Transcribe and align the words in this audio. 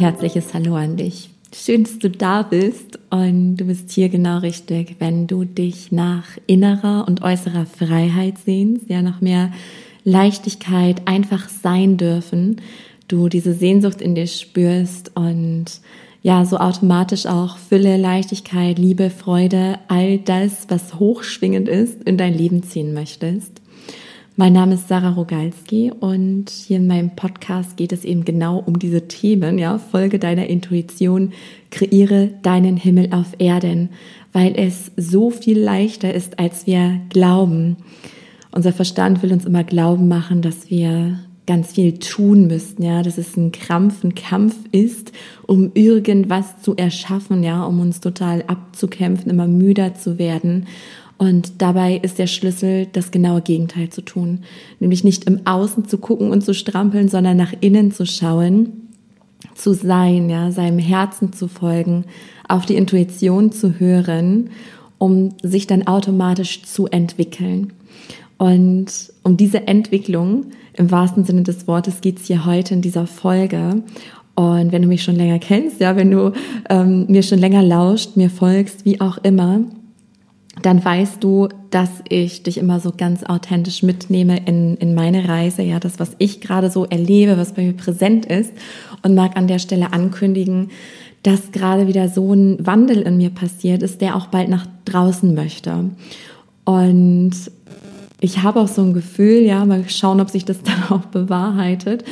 herzliches 0.00 0.54
Hallo 0.54 0.74
an 0.76 0.96
dich. 0.96 1.30
Schön, 1.54 1.84
dass 1.84 1.98
du 1.98 2.10
da 2.10 2.42
bist 2.42 2.98
und 3.10 3.56
du 3.56 3.66
bist 3.66 3.92
hier 3.92 4.08
genau 4.08 4.38
richtig, 4.38 4.96
wenn 4.98 5.26
du 5.26 5.44
dich 5.44 5.92
nach 5.92 6.24
innerer 6.46 7.04
und 7.06 7.22
äußerer 7.22 7.66
Freiheit 7.66 8.38
sehnst, 8.38 8.90
ja, 8.90 9.02
nach 9.02 9.20
mehr 9.20 9.52
Leichtigkeit, 10.02 11.02
einfach 11.06 11.48
sein 11.48 11.96
dürfen, 11.96 12.60
du 13.06 13.28
diese 13.28 13.54
Sehnsucht 13.54 14.00
in 14.00 14.14
dir 14.14 14.26
spürst 14.26 15.12
und 15.14 15.66
ja, 16.22 16.44
so 16.44 16.56
automatisch 16.56 17.26
auch 17.26 17.58
Fülle, 17.58 17.98
Leichtigkeit, 17.98 18.78
Liebe, 18.78 19.10
Freude, 19.10 19.78
all 19.88 20.18
das, 20.18 20.66
was 20.68 20.98
hochschwingend 20.98 21.68
ist, 21.68 22.02
in 22.04 22.16
dein 22.16 22.34
Leben 22.34 22.62
ziehen 22.62 22.94
möchtest. 22.94 23.60
Mein 24.36 24.52
Name 24.52 24.74
ist 24.74 24.88
Sarah 24.88 25.10
Rogalski 25.10 25.92
und 25.92 26.50
hier 26.50 26.78
in 26.78 26.88
meinem 26.88 27.14
Podcast 27.14 27.76
geht 27.76 27.92
es 27.92 28.04
eben 28.04 28.24
genau 28.24 28.58
um 28.58 28.80
diese 28.80 29.06
Themen, 29.06 29.58
ja, 29.58 29.78
Folge 29.78 30.18
deiner 30.18 30.48
Intuition, 30.48 31.32
kreiere 31.70 32.30
deinen 32.42 32.76
Himmel 32.76 33.10
auf 33.12 33.34
Erden, 33.38 33.90
weil 34.32 34.54
es 34.56 34.90
so 34.96 35.30
viel 35.30 35.60
leichter 35.60 36.12
ist, 36.12 36.40
als 36.40 36.66
wir 36.66 37.00
glauben. 37.10 37.76
Unser 38.50 38.72
Verstand 38.72 39.22
will 39.22 39.32
uns 39.32 39.44
immer 39.44 39.62
glauben 39.62 40.08
machen, 40.08 40.42
dass 40.42 40.68
wir 40.68 41.20
ganz 41.46 41.72
viel 41.74 41.98
tun 41.98 42.48
müssten, 42.48 42.82
ja, 42.82 43.04
dass 43.04 43.18
es 43.18 43.36
ein 43.36 43.52
Krampf, 43.52 44.02
ein 44.02 44.16
Kampf 44.16 44.56
ist, 44.72 45.12
um 45.46 45.70
irgendwas 45.74 46.60
zu 46.60 46.74
erschaffen, 46.74 47.44
ja, 47.44 47.62
um 47.64 47.78
uns 47.78 48.00
total 48.00 48.42
abzukämpfen, 48.48 49.30
immer 49.30 49.46
müder 49.46 49.94
zu 49.94 50.18
werden. 50.18 50.66
Und 51.16 51.62
dabei 51.62 51.96
ist 51.96 52.18
der 52.18 52.26
Schlüssel, 52.26 52.86
das 52.92 53.10
genaue 53.10 53.40
Gegenteil 53.40 53.88
zu 53.88 54.02
tun. 54.02 54.40
Nämlich 54.80 55.04
nicht 55.04 55.24
im 55.24 55.46
Außen 55.46 55.86
zu 55.86 55.98
gucken 55.98 56.30
und 56.30 56.44
zu 56.44 56.54
strampeln, 56.54 57.08
sondern 57.08 57.36
nach 57.36 57.52
innen 57.60 57.92
zu 57.92 58.04
schauen, 58.04 58.88
zu 59.54 59.74
sein, 59.74 60.28
ja, 60.28 60.50
seinem 60.50 60.78
Herzen 60.78 61.32
zu 61.32 61.48
folgen, 61.48 62.04
auf 62.48 62.66
die 62.66 62.76
Intuition 62.76 63.52
zu 63.52 63.78
hören, 63.78 64.50
um 64.98 65.30
sich 65.42 65.66
dann 65.66 65.86
automatisch 65.86 66.62
zu 66.64 66.86
entwickeln. 66.86 67.72
Und 68.38 69.12
um 69.22 69.36
diese 69.36 69.68
Entwicklung, 69.68 70.46
im 70.74 70.90
wahrsten 70.90 71.24
Sinne 71.24 71.42
des 71.42 71.68
Wortes, 71.68 72.00
geht's 72.00 72.26
hier 72.26 72.44
heute 72.44 72.74
in 72.74 72.82
dieser 72.82 73.06
Folge. 73.06 73.82
Und 74.34 74.72
wenn 74.72 74.82
du 74.82 74.88
mich 74.88 75.04
schon 75.04 75.14
länger 75.14 75.38
kennst, 75.38 75.80
ja, 75.80 75.94
wenn 75.94 76.10
du 76.10 76.32
ähm, 76.68 77.06
mir 77.06 77.22
schon 77.22 77.38
länger 77.38 77.62
lauscht, 77.62 78.16
mir 78.16 78.30
folgst, 78.30 78.84
wie 78.84 79.00
auch 79.00 79.18
immer, 79.18 79.60
dann 80.64 80.82
weißt 80.82 81.22
du, 81.22 81.48
dass 81.68 81.90
ich 82.08 82.42
dich 82.42 82.56
immer 82.56 82.80
so 82.80 82.90
ganz 82.96 83.22
authentisch 83.22 83.82
mitnehme 83.82 84.38
in, 84.46 84.78
in 84.78 84.94
meine 84.94 85.28
Reise, 85.28 85.62
ja, 85.62 85.78
das, 85.78 86.00
was 86.00 86.16
ich 86.18 86.40
gerade 86.40 86.70
so 86.70 86.86
erlebe, 86.86 87.36
was 87.36 87.52
bei 87.52 87.62
mir 87.62 87.74
präsent 87.74 88.24
ist 88.24 88.50
und 89.02 89.14
mag 89.14 89.36
an 89.36 89.46
der 89.46 89.58
Stelle 89.58 89.92
ankündigen, 89.92 90.70
dass 91.22 91.52
gerade 91.52 91.86
wieder 91.86 92.08
so 92.08 92.32
ein 92.32 92.64
Wandel 92.64 93.02
in 93.02 93.18
mir 93.18 93.28
passiert 93.28 93.82
ist, 93.82 94.00
der 94.00 94.16
auch 94.16 94.28
bald 94.28 94.48
nach 94.48 94.66
draußen 94.86 95.34
möchte. 95.34 95.90
Und 96.64 97.32
ich 98.20 98.42
habe 98.42 98.60
auch 98.60 98.68
so 98.68 98.80
ein 98.80 98.94
Gefühl, 98.94 99.42
ja, 99.42 99.66
mal 99.66 99.84
schauen, 99.86 100.22
ob 100.22 100.30
sich 100.30 100.46
das 100.46 100.62
dann 100.62 100.84
auch 100.88 101.04
bewahrheitet. 101.06 102.04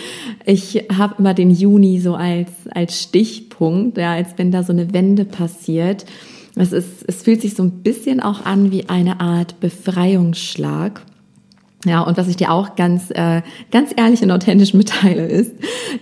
Ich 0.45 0.89
habe 0.95 1.15
immer 1.19 1.33
den 1.33 1.51
Juni 1.51 2.01
so 2.01 2.17
als, 2.17 2.51
als 2.71 3.01
Stichpunkt, 3.01 3.97
ja, 3.97 4.13
als 4.13 4.35
wenn 4.37 4.51
da 4.51 4.63
so 4.63 4.75
eine 4.75 4.93
Wende 4.93 5.25
passiert. 5.25 6.05
Es, 6.55 6.73
ist, 6.73 7.05
es 7.07 7.23
fühlt 7.23 7.41
sich 7.41 7.55
so 7.55 7.63
ein 7.63 7.83
bisschen 7.83 8.21
auch 8.21 8.45
an 8.45 8.71
wie 8.71 8.89
eine 8.89 9.21
Art 9.21 9.61
Befreiungsschlag. 9.61 11.03
Ja, 11.85 12.03
und 12.03 12.17
was 12.17 12.29
ich 12.29 12.37
dir 12.37 12.53
auch 12.53 12.77
ganz, 12.77 13.11
äh, 13.11 13.43
ganz 13.73 13.91
ehrlich 13.97 14.23
und 14.23 14.31
authentisch 14.31 14.73
mitteile, 14.73 15.27
ist, 15.27 15.53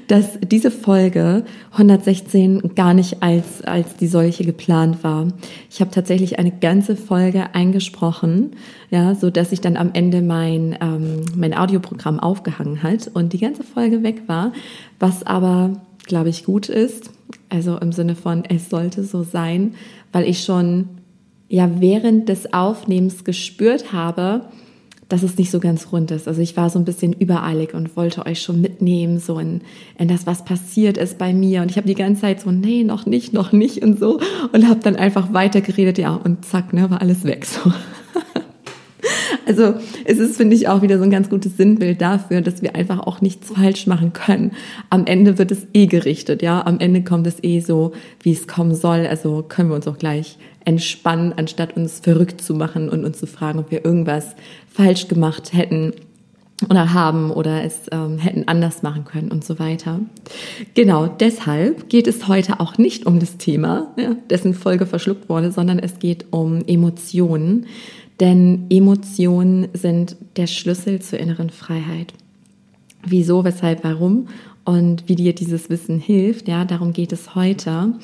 dass 0.09 0.39
diese 0.41 0.71
Folge 0.71 1.45
116 1.73 2.75
gar 2.75 2.93
nicht 2.93 3.23
als, 3.23 3.63
als 3.63 3.97
die 3.97 4.07
solche 4.07 4.45
geplant 4.45 5.03
war. 5.03 5.29
Ich 5.71 5.81
habe 5.81 5.91
tatsächlich 5.91 6.39
eine 6.39 6.51
ganze 6.51 6.97
Folge 6.97 7.55
eingesprochen, 7.55 8.51
ja, 8.91 9.15
so 9.15 9.31
dass 9.31 9.51
sich 9.51 9.63
dann 9.63 9.79
am 9.79 9.91
Ende 9.95 10.21
mein, 10.21 10.77
ähm, 10.83 11.25
mein 11.35 11.57
Audioprogramm 11.57 12.21
aufgehangen 12.21 12.83
hat 12.83 13.11
und 13.15 13.33
die 13.33 13.39
ganze 13.39 13.63
Folge 13.63 14.03
weg 14.03 14.25
war, 14.27 14.53
was 14.99 15.23
aber, 15.23 15.81
glaube 16.07 16.29
ich, 16.29 16.45
gut 16.45 16.69
ist. 16.69 17.11
Also 17.49 17.79
im 17.79 17.93
Sinne 17.93 18.17
von, 18.17 18.45
es 18.45 18.69
sollte 18.69 19.03
so 19.03 19.23
sein, 19.23 19.75
weil 20.13 20.29
ich 20.29 20.45
schon 20.45 20.89
ja 21.49 21.81
während 21.81 22.29
des 22.29 22.53
Aufnehmens 22.53 23.25
gespürt 23.25 23.93
habe, 23.93 24.47
dass 25.11 25.25
es 25.25 25.37
nicht 25.37 25.51
so 25.51 25.59
ganz 25.59 25.89
rund 25.91 26.13
ist. 26.13 26.29
Also 26.29 26.41
ich 26.41 26.57
war 26.57 26.71
so 26.71 26.79
ein 26.79 26.85
bisschen 26.85 27.13
übereilig 27.13 27.75
und 27.75 27.97
wollte 27.97 28.25
euch 28.27 28.41
schon 28.41 28.61
mitnehmen, 28.61 29.19
so 29.19 29.41
in, 29.41 29.63
in 29.99 30.07
das, 30.07 30.25
was 30.25 30.45
passiert 30.45 30.97
ist 30.97 31.19
bei 31.19 31.35
mir. 31.35 31.63
Und 31.63 31.71
ich 31.71 31.77
habe 31.77 31.89
die 31.89 31.97
ganze 31.97 32.23
Zeit 32.23 32.41
so, 32.41 32.53
nee, 32.53 32.85
noch 32.85 33.07
nicht, 33.07 33.33
noch 33.33 33.51
nicht 33.51 33.83
und 33.83 33.99
so. 33.99 34.21
Und 34.53 34.69
habe 34.69 34.81
dann 34.81 34.95
einfach 34.95 35.33
weitergeredet, 35.33 35.99
ja, 35.99 36.15
und 36.15 36.45
zack, 36.45 36.73
ne, 36.73 36.89
war 36.91 37.01
alles 37.01 37.25
weg. 37.25 37.45
So. 37.45 37.73
Also 39.51 39.75
es 40.05 40.21
ist, 40.21 40.37
finde 40.37 40.55
ich, 40.55 40.69
auch 40.69 40.81
wieder 40.81 40.97
so 40.99 41.03
ein 41.03 41.11
ganz 41.11 41.29
gutes 41.29 41.57
Sinnbild 41.57 42.01
dafür, 42.01 42.41
dass 42.41 42.63
wir 42.63 42.77
einfach 42.77 43.01
auch 43.01 43.21
nichts 43.21 43.51
falsch 43.51 43.89
machen 43.89 44.13
können. 44.13 44.53
Am 44.91 45.07
Ende 45.07 45.39
wird 45.39 45.51
es 45.51 45.67
eh 45.75 45.87
gerichtet, 45.87 46.41
ja. 46.41 46.65
Am 46.65 46.79
Ende 46.79 47.03
kommt 47.03 47.27
es 47.27 47.43
eh 47.43 47.59
so, 47.59 47.91
wie 48.23 48.31
es 48.31 48.47
kommen 48.47 48.77
soll. 48.77 49.09
Also 49.09 49.45
können 49.49 49.71
wir 49.71 49.75
uns 49.75 49.89
auch 49.89 49.99
gleich 49.99 50.39
entspannen, 50.65 51.35
anstatt 51.37 51.77
uns 51.77 51.99
verrückt 51.99 52.41
zu 52.41 52.55
machen 52.55 52.89
und 52.89 53.05
uns 53.05 53.19
zu 53.19 53.27
fragen, 53.27 53.59
ob 53.59 53.73
wir 53.73 53.85
irgendwas 53.85 54.37
falsch 54.73 55.09
gemacht 55.09 55.53
hätten 55.53 55.95
oder 56.69 56.93
haben 56.93 57.33
oder 57.33 57.65
es 57.65 57.87
ähm, 57.91 58.19
hätten 58.19 58.47
anders 58.47 58.85
machen 58.85 59.05
können 59.05 59.33
und 59.33 59.45
so 59.45 59.59
weiter. 59.59 59.99
Genau, 60.75 61.09
deshalb 61.09 61.89
geht 61.89 62.07
es 62.07 62.29
heute 62.29 62.61
auch 62.61 62.79
nicht 62.79 63.05
um 63.05 63.19
das 63.19 63.37
Thema, 63.37 63.93
ja, 63.97 64.15
dessen 64.29 64.55
Folge 64.55 64.87
verschluckt 64.87 65.29
wurde, 65.29 65.51
sondern 65.51 65.81
es 65.81 65.99
geht 65.99 66.27
um 66.31 66.63
Emotionen. 66.69 67.67
Denn 68.21 68.67
Emotionen 68.69 69.69
sind 69.73 70.17
der 70.37 70.47
Schlüssel 70.47 71.01
zur 71.01 71.19
inneren 71.19 71.51
Freiheit. 71.51 72.13
Wieso, 73.03 73.45
weshalb, 73.45 73.83
warum 73.83 74.29
und 74.65 75.09
wie 75.09 75.17
dir 75.17 75.35
dieses 75.35 75.71
Wissen 75.71 75.99
hilft, 75.99 76.47
ja, 76.47 76.67
darum 76.67 76.93
geht 76.93 77.13
es 77.13 77.35
heute. 77.35 77.95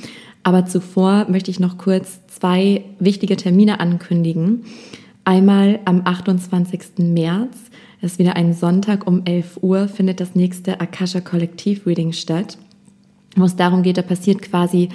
Aber 0.43 0.65
zuvor 0.65 1.27
möchte 1.29 1.51
ich 1.51 1.61
noch 1.61 1.77
kurz 1.77 2.27
zwei 2.29 2.83
wichtige 2.99 3.37
Termine 3.37 3.79
ankündigen. 3.79 4.65
Einmal 5.25 5.81
am 5.85 6.03
28. 6.05 6.99
März, 6.99 7.57
das 8.01 8.13
ist 8.13 8.19
wieder 8.19 8.37
ein 8.37 8.55
Sonntag 8.55 9.07
um 9.07 9.27
11 9.27 9.59
Uhr, 9.61 9.89
findet 9.89 10.21
das 10.21 10.35
nächste 10.35 10.81
Akasha 10.81 11.21
Kollektiv 11.21 11.87
Reading 11.87 12.13
statt, 12.13 12.57
wo 13.35 13.45
es 13.45 13.57
darum 13.57 13.83
geht, 13.83 13.99
da 13.99 14.03
passiert 14.03 14.41
quasi 14.41 14.89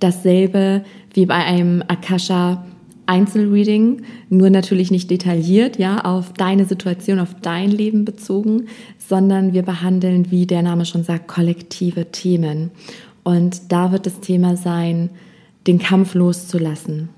dasselbe 0.00 0.84
wie 1.14 1.24
bei 1.24 1.36
einem 1.36 1.82
Akasha 1.86 2.66
Einzelreading, 3.06 4.02
nur 4.28 4.50
natürlich 4.50 4.90
nicht 4.90 5.10
detailliert, 5.10 5.78
ja, 5.78 6.04
auf 6.04 6.32
deine 6.32 6.64
Situation, 6.64 7.18
auf 7.18 7.34
dein 7.40 7.70
Leben 7.70 8.04
bezogen, 8.04 8.66
sondern 8.98 9.52
wir 9.52 9.62
behandeln, 9.62 10.30
wie 10.30 10.46
der 10.46 10.62
Name 10.62 10.86
schon 10.86 11.04
sagt, 11.04 11.28
kollektive 11.28 12.10
Themen. 12.10 12.70
Und 13.22 13.72
da 13.72 13.92
wird 13.92 14.06
das 14.06 14.20
Thema 14.20 14.56
sein, 14.56 15.10
den 15.66 15.78
Kampf 15.78 16.14
loszulassen. 16.14 17.08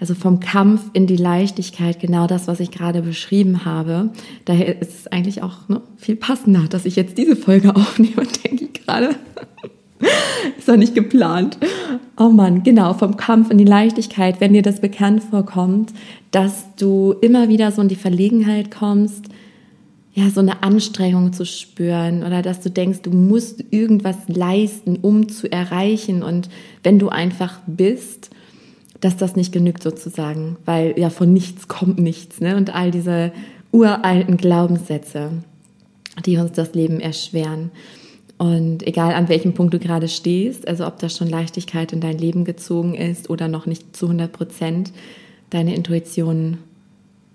Also 0.00 0.14
vom 0.14 0.40
Kampf 0.40 0.90
in 0.94 1.06
die 1.06 1.16
Leichtigkeit, 1.16 2.00
genau 2.00 2.26
das, 2.26 2.48
was 2.48 2.58
ich 2.58 2.72
gerade 2.72 3.02
beschrieben 3.02 3.64
habe. 3.64 4.10
Daher 4.44 4.82
ist 4.82 4.92
es 4.92 5.06
eigentlich 5.06 5.42
auch 5.42 5.68
ne, 5.68 5.80
viel 5.96 6.16
passender, 6.16 6.64
dass 6.68 6.86
ich 6.86 6.96
jetzt 6.96 7.16
diese 7.18 7.36
Folge 7.36 7.76
aufnehme, 7.76 8.26
denke 8.44 8.64
ich 8.64 8.72
gerade. 8.72 9.14
Ist 10.58 10.68
doch 10.68 10.76
nicht 10.76 10.94
geplant. 10.94 11.58
Oh 12.16 12.28
Mann, 12.28 12.62
genau, 12.62 12.94
vom 12.94 13.16
Kampf 13.16 13.50
in 13.50 13.58
die 13.58 13.64
Leichtigkeit, 13.64 14.40
wenn 14.40 14.52
dir 14.52 14.62
das 14.62 14.80
bekannt 14.80 15.22
vorkommt, 15.22 15.92
dass 16.30 16.74
du 16.76 17.14
immer 17.20 17.48
wieder 17.48 17.72
so 17.72 17.82
in 17.82 17.88
die 17.88 17.96
Verlegenheit 17.96 18.70
kommst, 18.70 19.26
ja, 20.14 20.28
so 20.28 20.40
eine 20.40 20.62
Anstrengung 20.62 21.32
zu 21.32 21.46
spüren 21.46 22.22
oder 22.22 22.42
dass 22.42 22.60
du 22.60 22.70
denkst, 22.70 23.00
du 23.02 23.10
musst 23.10 23.64
irgendwas 23.70 24.16
leisten, 24.26 24.98
um 25.00 25.28
zu 25.28 25.50
erreichen 25.50 26.22
und 26.22 26.50
wenn 26.82 26.98
du 26.98 27.08
einfach 27.08 27.60
bist, 27.66 28.30
dass 29.00 29.16
das 29.16 29.36
nicht 29.36 29.52
genügt 29.52 29.82
sozusagen, 29.82 30.56
weil 30.64 30.94
ja 30.98 31.10
von 31.10 31.32
nichts 31.32 31.66
kommt 31.66 31.98
nichts, 31.98 32.40
ne? 32.40 32.56
Und 32.56 32.74
all 32.74 32.90
diese 32.90 33.32
uralten 33.72 34.36
Glaubenssätze, 34.36 35.30
die 36.24 36.36
uns 36.36 36.52
das 36.52 36.74
Leben 36.74 37.00
erschweren. 37.00 37.70
Und 38.42 38.84
egal 38.88 39.14
an 39.14 39.28
welchem 39.28 39.54
Punkt 39.54 39.72
du 39.72 39.78
gerade 39.78 40.08
stehst, 40.08 40.66
also 40.66 40.84
ob 40.84 40.98
da 40.98 41.08
schon 41.08 41.28
Leichtigkeit 41.28 41.92
in 41.92 42.00
dein 42.00 42.18
Leben 42.18 42.44
gezogen 42.44 42.96
ist 42.96 43.30
oder 43.30 43.46
noch 43.46 43.66
nicht 43.66 43.94
zu 43.94 44.06
100 44.06 44.32
Prozent, 44.32 44.92
deine 45.50 45.76
Intuition 45.76 46.58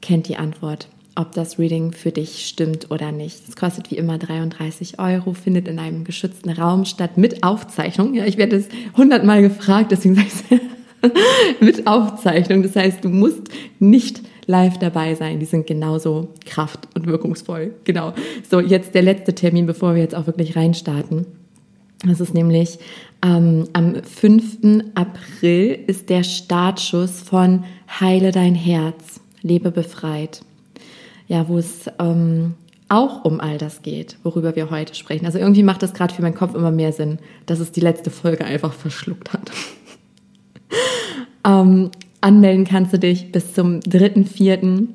kennt 0.01 0.27
die 0.27 0.35
Antwort, 0.35 0.89
ob 1.15 1.31
das 1.31 1.59
Reading 1.59 1.93
für 1.93 2.11
dich 2.11 2.45
stimmt 2.45 2.91
oder 2.91 3.13
nicht. 3.13 3.47
Es 3.47 3.55
kostet 3.55 3.89
wie 3.89 3.95
immer 3.95 4.17
33 4.17 4.99
Euro, 4.99 5.31
findet 5.31 5.69
in 5.69 5.79
einem 5.79 6.03
geschützten 6.03 6.49
Raum 6.49 6.83
statt 6.83 7.17
mit 7.17 7.41
Aufzeichnung. 7.41 8.13
Ja, 8.13 8.25
ich 8.25 8.37
werde 8.37 8.57
es 8.57 8.67
hundertmal 8.97 9.41
gefragt, 9.41 9.93
deswegen 9.93 10.15
sage 10.15 10.27
ich 10.27 10.59
es 10.59 11.61
mit 11.61 11.87
Aufzeichnung. 11.87 12.63
Das 12.63 12.75
heißt, 12.75 13.05
du 13.05 13.07
musst 13.07 13.43
nicht 13.79 14.23
live 14.47 14.77
dabei 14.79 15.13
sein. 15.13 15.39
Die 15.39 15.45
sind 15.45 15.67
genauso 15.67 16.29
kraft- 16.45 16.87
und 16.95 17.05
wirkungsvoll. 17.05 17.73
Genau. 17.83 18.13
So, 18.49 18.59
jetzt 18.59 18.95
der 18.95 19.03
letzte 19.03 19.35
Termin, 19.35 19.65
bevor 19.65 19.93
wir 19.93 20.01
jetzt 20.01 20.15
auch 20.15 20.25
wirklich 20.25 20.55
reinstarten. 20.55 21.27
Das 22.05 22.19
ist 22.19 22.33
nämlich 22.33 22.79
ähm, 23.23 23.67
am 23.73 23.95
5. 24.03 24.83
April 24.95 25.79
ist 25.87 26.09
der 26.09 26.23
Startschuss 26.23 27.21
von 27.21 27.63
Heile 27.99 28.31
dein 28.31 28.55
Herz, 28.55 29.19
lebe 29.41 29.71
befreit. 29.71 30.41
Ja, 31.27 31.49
wo 31.49 31.57
es 31.57 31.89
ähm, 31.99 32.53
auch 32.87 33.25
um 33.25 33.41
all 33.41 33.57
das 33.57 33.81
geht, 33.81 34.17
worüber 34.23 34.55
wir 34.55 34.69
heute 34.69 34.95
sprechen. 34.95 35.25
Also 35.25 35.39
irgendwie 35.39 35.63
macht 35.63 35.83
das 35.83 35.93
gerade 35.93 36.13
für 36.13 36.21
meinen 36.21 36.35
Kopf 36.35 36.55
immer 36.55 36.71
mehr 36.71 36.93
Sinn, 36.93 37.19
dass 37.45 37.59
es 37.59 37.71
die 37.71 37.81
letzte 37.81 38.11
Folge 38.11 38.45
einfach 38.45 38.73
verschluckt 38.73 39.33
hat. 39.33 39.51
ähm, 41.45 41.91
anmelden 42.27 42.65
kannst 42.65 42.93
du 42.93 42.99
dich 42.99 43.31
bis 43.31 43.53
zum 43.53 43.79
3.4., 43.79 44.87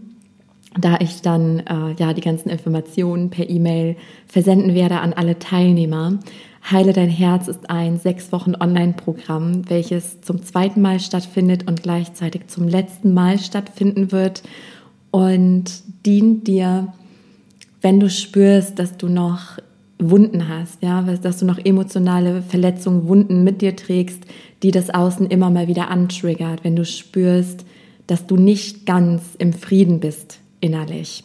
da 0.79 0.97
ich 1.01 1.21
dann 1.21 1.61
äh, 1.61 1.93
ja 1.99 2.15
die 2.15 2.23
ganzen 2.23 2.49
Informationen 2.49 3.29
per 3.29 3.51
E-Mail 3.51 3.97
versenden 4.27 4.75
werde 4.75 5.01
an 5.01 5.13
alle 5.13 5.39
Teilnehmer. 5.39 6.19
Heile 6.71 6.95
dein 6.95 7.11
Herz 7.11 7.49
ist 7.49 7.69
ein 7.69 7.99
sechs 7.99 8.33
Wochen 8.33 8.55
Online-Programm, 8.55 9.69
welches 9.69 10.23
zum 10.23 10.43
zweiten 10.43 10.81
Mal 10.81 10.99
stattfindet 10.99 11.69
und 11.69 11.83
gleichzeitig 11.83 12.47
zum 12.47 12.69
letzten 12.69 13.13
Mal 13.13 13.39
stattfinden 13.39 14.13
wird 14.13 14.43
und 15.11 15.83
dient 16.07 16.47
dir 16.49 16.95
wenn 17.83 17.99
du 17.99 18.09
spürst, 18.09 18.79
dass 18.79 18.97
du 18.97 19.09
noch 19.09 19.59
Wunden 20.11 20.49
hast, 20.49 20.83
ja, 20.83 21.03
dass 21.03 21.39
du 21.39 21.45
noch 21.45 21.59
emotionale 21.59 22.43
Verletzungen, 22.43 23.09
Wunden 23.09 23.45
mit 23.45 23.63
dir 23.63 23.77
trägst, 23.77 24.25
die 24.63 24.71
das 24.71 24.91
Außen 24.91 25.27
immer 25.27 25.51
mal 25.51 25.69
wieder 25.69 25.91
antriggert, 25.91 26.65
wenn 26.65 26.77
du 26.77 26.85
spürst, 26.85 27.65
dass 28.07 28.27
du 28.27 28.37
nicht 28.37 28.87
ganz 28.87 29.23
im 29.39 29.53
Frieden 29.53 30.01
bist 30.01 30.39
innerlich, 30.61 31.25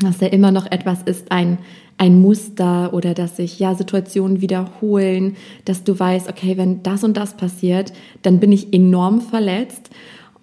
dass 0.00 0.18
da 0.18 0.26
immer 0.26 0.50
noch 0.50 0.70
etwas 0.70 1.02
ist, 1.02 1.30
ein, 1.32 1.58
ein 1.98 2.20
Muster 2.20 2.92
oder 2.94 3.14
dass 3.14 3.36
sich 3.36 3.58
ja 3.58 3.74
Situationen 3.74 4.40
wiederholen, 4.40 5.36
dass 5.64 5.84
du 5.84 5.98
weißt, 5.98 6.28
okay, 6.28 6.56
wenn 6.56 6.82
das 6.82 7.04
und 7.04 7.16
das 7.16 7.36
passiert, 7.36 7.92
dann 8.22 8.40
bin 8.40 8.52
ich 8.52 8.72
enorm 8.72 9.20
verletzt 9.20 9.90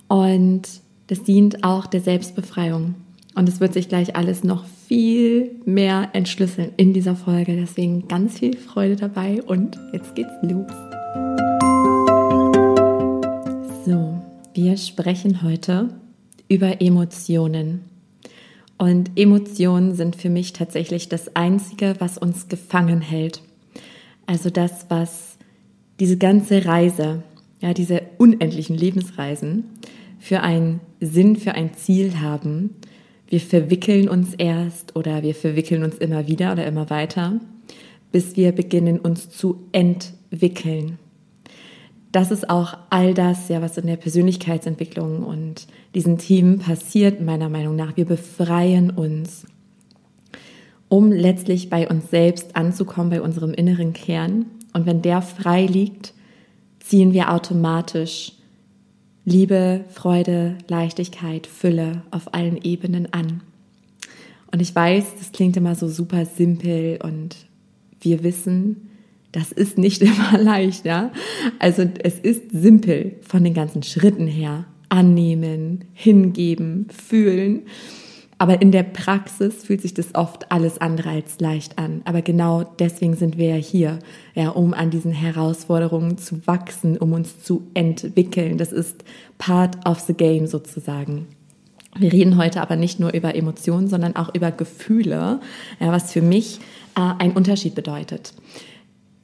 und 0.08 0.62
das 1.08 1.24
dient 1.24 1.64
auch 1.64 1.88
der 1.88 2.02
Selbstbefreiung. 2.02 2.96
Und 3.36 3.50
es 3.50 3.60
wird 3.60 3.74
sich 3.74 3.90
gleich 3.90 4.16
alles 4.16 4.44
noch 4.44 4.66
viel 4.90 5.52
mehr 5.66 6.10
entschlüsseln 6.14 6.72
in 6.76 6.94
dieser 6.94 7.16
Folge. 7.16 7.56
Deswegen 7.56 8.08
ganz 8.08 8.40
viel 8.40 8.58
Freude 8.58 8.96
dabei 8.96 9.40
und 9.44 9.80
jetzt 9.94 10.16
geht's 10.16 10.34
los. 10.42 10.72
So, 13.86 14.20
wir 14.56 14.78
sprechen 14.78 15.44
heute 15.44 15.90
über 16.48 16.82
Emotionen. 16.82 17.82
Und 18.80 19.12
Emotionen 19.16 19.94
sind 19.94 20.16
für 20.16 20.32
mich 20.32 20.54
tatsächlich 20.54 21.08
das 21.08 21.36
Einzige, 21.36 21.94
was 22.00 22.18
uns 22.18 22.48
gefangen 22.48 23.02
hält. 23.02 23.44
Also 24.26 24.50
das, 24.50 24.88
was 24.90 25.38
diese 26.00 26.18
ganze 26.18 26.66
Reise, 26.66 27.22
ja, 27.62 27.76
diese 27.76 28.02
unendlichen 28.18 28.76
Lebensreisen 28.76 29.66
für 30.18 30.42
einen 30.42 30.80
Sinn, 31.00 31.36
für 31.36 31.52
ein 31.52 31.76
Ziel 31.76 32.22
haben 32.22 32.72
wir 33.30 33.40
verwickeln 33.40 34.10
uns 34.10 34.34
erst 34.34 34.96
oder 34.96 35.22
wir 35.22 35.36
verwickeln 35.36 35.84
uns 35.84 35.98
immer 36.00 36.28
wieder 36.28 36.52
oder 36.52 36.66
immer 36.66 36.90
weiter, 36.90 37.40
bis 38.12 38.36
wir 38.36 38.52
beginnen 38.52 39.00
uns 39.00 39.30
zu 39.30 39.68
entwickeln. 39.72 40.98
Das 42.12 42.32
ist 42.32 42.50
auch 42.50 42.76
all 42.90 43.14
das, 43.14 43.50
ja, 43.50 43.62
was 43.62 43.78
in 43.78 43.86
der 43.86 43.98
Persönlichkeitsentwicklung 43.98 45.24
und 45.24 45.68
diesen 45.94 46.18
Themen 46.18 46.58
passiert, 46.58 47.22
meiner 47.22 47.50
Meinung 47.50 47.76
nach. 47.76 47.98
Wir 47.98 48.06
befreien 48.06 48.90
uns, 48.90 49.46
um 50.88 51.12
letztlich 51.12 51.70
bei 51.70 51.88
uns 51.88 52.10
selbst 52.10 52.56
anzukommen, 52.56 53.12
bei 53.12 53.22
unserem 53.22 53.54
inneren 53.54 53.94
Kern. 53.94 54.48
Und 54.74 54.88
wenn 54.88 55.04
der 55.04 55.22
frei 55.22 55.68
liegt, 55.68 56.16
ziehen 56.80 57.14
wir 57.14 57.32
automatisch 57.32 58.39
Liebe, 59.30 59.86
Freude, 59.90 60.58
Leichtigkeit, 60.68 61.46
Fülle 61.46 62.02
auf 62.10 62.34
allen 62.34 62.58
Ebenen 62.58 63.14
an. 63.14 63.42
Und 64.52 64.60
ich 64.60 64.74
weiß, 64.74 65.06
das 65.20 65.32
klingt 65.32 65.56
immer 65.56 65.76
so 65.76 65.88
super 65.88 66.26
simpel 66.26 66.98
und 67.04 67.36
wir 68.02 68.24
wissen, 68.24 68.90
das 69.32 69.52
ist 69.52 69.78
nicht 69.78 70.02
immer 70.02 70.40
leicht, 70.40 70.84
ja. 70.84 71.12
Also 71.60 71.88
es 72.00 72.18
ist 72.18 72.50
simpel 72.52 73.18
von 73.22 73.44
den 73.44 73.54
ganzen 73.54 73.84
Schritten 73.84 74.26
her. 74.26 74.66
Annehmen, 74.90 75.86
hingeben, 75.94 76.88
fühlen. 76.90 77.68
Aber 78.42 78.62
in 78.62 78.72
der 78.72 78.84
Praxis 78.84 79.66
fühlt 79.66 79.82
sich 79.82 79.94
das 79.94 80.16
oft 80.16 80.50
alles 80.50 80.80
andere 80.80 81.10
als 81.10 81.42
leicht 81.42 81.78
an. 81.78 82.02
Aber 82.06 82.22
genau 82.22 82.64
deswegen 82.64 83.18
sind 83.18 83.38
wir 83.38 83.50
ja 83.50 83.56
hier, 83.56 84.00
ja, 84.34 84.50
um 84.50 84.74
an 84.74 84.90
diesen 84.90 85.12
Herausforderungen 85.12 86.18
zu 86.18 86.48
wachsen, 86.48 86.98
um 86.98 87.12
uns 87.12 87.44
zu 87.44 87.68
entwickeln. 87.74 88.58
Das 88.58 88.72
ist 88.72 89.04
part 89.38 89.86
of 89.86 90.00
the 90.00 90.14
game 90.14 90.48
sozusagen. 90.48 91.28
Wir 91.98 92.14
reden 92.14 92.38
heute 92.38 92.62
aber 92.62 92.78
nicht 92.78 92.98
nur 93.02 93.14
über 93.14 93.36
Emotionen, 93.36 93.90
sondern 93.90 94.16
auch 94.16 94.34
über 94.34 94.52
Gefühle, 94.52 95.42
ja, 95.82 95.92
was 95.92 96.14
für 96.14 96.22
mich 96.22 96.60
äh, 96.96 97.02
einen 97.02 97.34
Unterschied 97.34 97.76
bedeutet. 97.76 98.34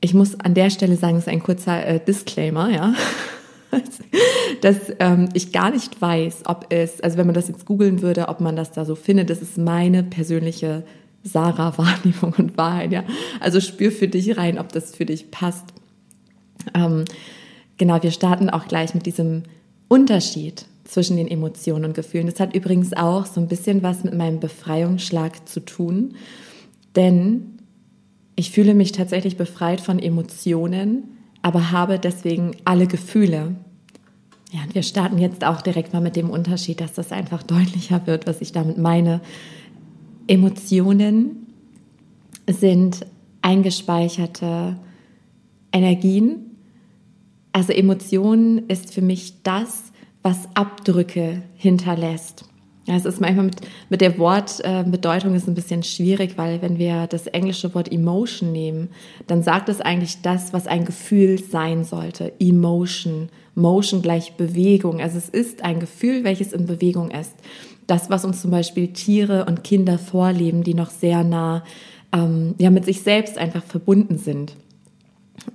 Ich 0.01 0.13
muss 0.13 0.37
an 0.37 0.55
der 0.55 0.69
Stelle 0.69 0.97
sagen, 0.97 1.15
es 1.15 1.23
ist 1.23 1.29
ein 1.29 1.41
kurzer 1.41 1.85
äh, 1.85 1.99
Disclaimer, 2.05 2.69
ja. 2.69 2.93
dass 4.61 4.77
ähm, 4.99 5.29
ich 5.33 5.51
gar 5.51 5.71
nicht 5.71 6.01
weiß, 6.01 6.43
ob 6.45 6.67
es, 6.69 7.01
also 7.01 7.17
wenn 7.17 7.25
man 7.25 7.35
das 7.35 7.47
jetzt 7.47 7.65
googeln 7.65 8.01
würde, 8.01 8.27
ob 8.27 8.39
man 8.39 8.55
das 8.55 8.71
da 8.71 8.85
so 8.85 8.95
findet, 8.95 9.29
das 9.29 9.41
ist 9.41 9.57
meine 9.57 10.03
persönliche 10.03 10.83
Sarah-Wahrnehmung 11.23 12.33
und 12.37 12.57
Wahrheit, 12.57 12.91
ja. 12.91 13.03
Also 13.39 13.59
spür 13.59 13.91
für 13.91 14.07
dich 14.07 14.37
rein, 14.37 14.59
ob 14.59 14.71
das 14.71 14.95
für 14.95 15.05
dich 15.05 15.31
passt. 15.31 15.65
Ähm, 16.73 17.05
genau, 17.77 18.01
wir 18.01 18.11
starten 18.11 18.49
auch 18.49 18.67
gleich 18.67 18.93
mit 18.93 19.05
diesem 19.05 19.43
Unterschied 19.87 20.65
zwischen 20.83 21.17
den 21.17 21.27
Emotionen 21.27 21.85
und 21.85 21.93
Gefühlen. 21.95 22.27
Das 22.27 22.39
hat 22.39 22.55
übrigens 22.55 22.93
auch 22.93 23.25
so 23.25 23.41
ein 23.41 23.47
bisschen 23.47 23.83
was 23.83 24.03
mit 24.03 24.13
meinem 24.13 24.39
Befreiungsschlag 24.39 25.47
zu 25.49 25.59
tun, 25.61 26.13
denn 26.95 27.59
ich 28.35 28.51
fühle 28.51 28.73
mich 28.73 28.91
tatsächlich 28.91 29.37
befreit 29.37 29.81
von 29.81 29.97
Emotionen, 29.97 31.14
aber 31.45 31.69
habe 31.69 31.99
deswegen 31.99 32.55
alle 32.65 32.87
Gefühle. 32.87 33.55
Ja, 34.51 34.63
und 34.63 34.73
wir 34.73 34.81
starten 34.81 35.19
jetzt 35.19 35.45
auch 35.45 35.61
direkt 35.61 35.93
mal 35.93 36.01
mit 36.01 36.15
dem 36.15 36.31
Unterschied, 36.31 36.81
dass 36.81 36.93
das 36.93 37.11
einfach 37.11 37.43
deutlicher 37.43 38.07
wird, 38.07 38.25
was 38.25 38.41
ich 38.41 38.51
damit 38.51 38.79
meine. 38.79 39.21
Emotionen 40.25 41.45
sind 42.49 43.05
eingespeicherte 43.43 44.77
Energien. 45.71 46.57
Also 47.51 47.73
Emotionen 47.73 48.67
ist 48.67 48.91
für 48.91 49.03
mich 49.03 49.43
das, 49.43 49.91
was 50.23 50.49
Abdrücke 50.55 51.43
hinterlässt. 51.57 52.45
Ja, 52.85 52.95
es 52.95 53.05
ist 53.05 53.19
manchmal 53.19 53.45
mit, 53.45 53.55
mit 53.89 54.01
der 54.01 54.17
Wortbedeutung 54.19 55.33
äh, 55.33 55.37
ist 55.37 55.47
ein 55.47 55.55
bisschen 55.55 55.81
schwierig, 55.81 56.37
weil 56.37 56.61
wenn 56.61 56.77
wir 56.77 57.07
das 57.07 57.25
englische 57.25 57.73
Wort 57.73 57.91
Emotion 57.91 58.51
nehmen, 58.51 58.89
dann 59.25 59.41
sagt 59.41 59.69
es 59.69 59.81
eigentlich 59.81 60.21
das, 60.21 60.53
was 60.53 60.67
ein 60.67 60.85
Gefühl 60.85 61.39
sein 61.39 61.83
sollte. 61.83 62.31
Emotion. 62.39 63.29
Motion 63.55 64.01
gleich 64.01 64.33
Bewegung. 64.33 65.01
Also 65.01 65.17
es 65.17 65.29
ist 65.29 65.63
ein 65.63 65.79
Gefühl, 65.79 66.23
welches 66.23 66.53
in 66.53 66.67
Bewegung 66.67 67.09
ist. 67.09 67.33
Das, 67.87 68.09
was 68.09 68.25
uns 68.25 68.41
zum 68.41 68.51
Beispiel 68.51 68.89
Tiere 68.89 69.45
und 69.45 69.63
Kinder 69.63 69.97
vorleben, 69.97 70.63
die 70.63 70.73
noch 70.73 70.89
sehr 70.89 71.23
nah 71.23 71.63
ähm, 72.13 72.53
ja, 72.59 72.69
mit 72.69 72.85
sich 72.85 73.01
selbst 73.01 73.37
einfach 73.37 73.63
verbunden 73.63 74.17
sind. 74.17 74.55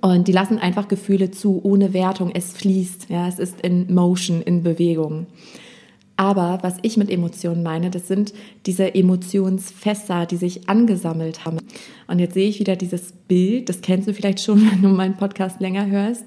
Und 0.01 0.27
die 0.27 0.31
lassen 0.31 0.57
einfach 0.57 0.87
Gefühle 0.87 1.31
zu, 1.31 1.61
ohne 1.63 1.93
Wertung. 1.93 2.31
Es 2.33 2.53
fließt, 2.53 3.09
ja, 3.09 3.27
es 3.27 3.39
ist 3.39 3.61
in 3.61 3.93
Motion, 3.93 4.41
in 4.41 4.63
Bewegung. 4.63 5.27
Aber 6.21 6.59
was 6.61 6.75
ich 6.83 6.97
mit 6.97 7.09
Emotionen 7.09 7.63
meine, 7.63 7.89
das 7.89 8.07
sind 8.07 8.31
diese 8.67 8.93
Emotionsfässer, 8.93 10.27
die 10.27 10.37
sich 10.37 10.69
angesammelt 10.69 11.45
haben. 11.45 11.57
Und 12.05 12.19
jetzt 12.19 12.35
sehe 12.35 12.47
ich 12.47 12.59
wieder 12.59 12.75
dieses 12.75 13.11
Bild, 13.11 13.69
das 13.69 13.81
kennst 13.81 14.07
du 14.07 14.13
vielleicht 14.13 14.39
schon, 14.39 14.61
wenn 14.71 14.83
du 14.83 14.89
meinen 14.89 15.17
Podcast 15.17 15.59
länger 15.59 15.87
hörst. 15.87 16.25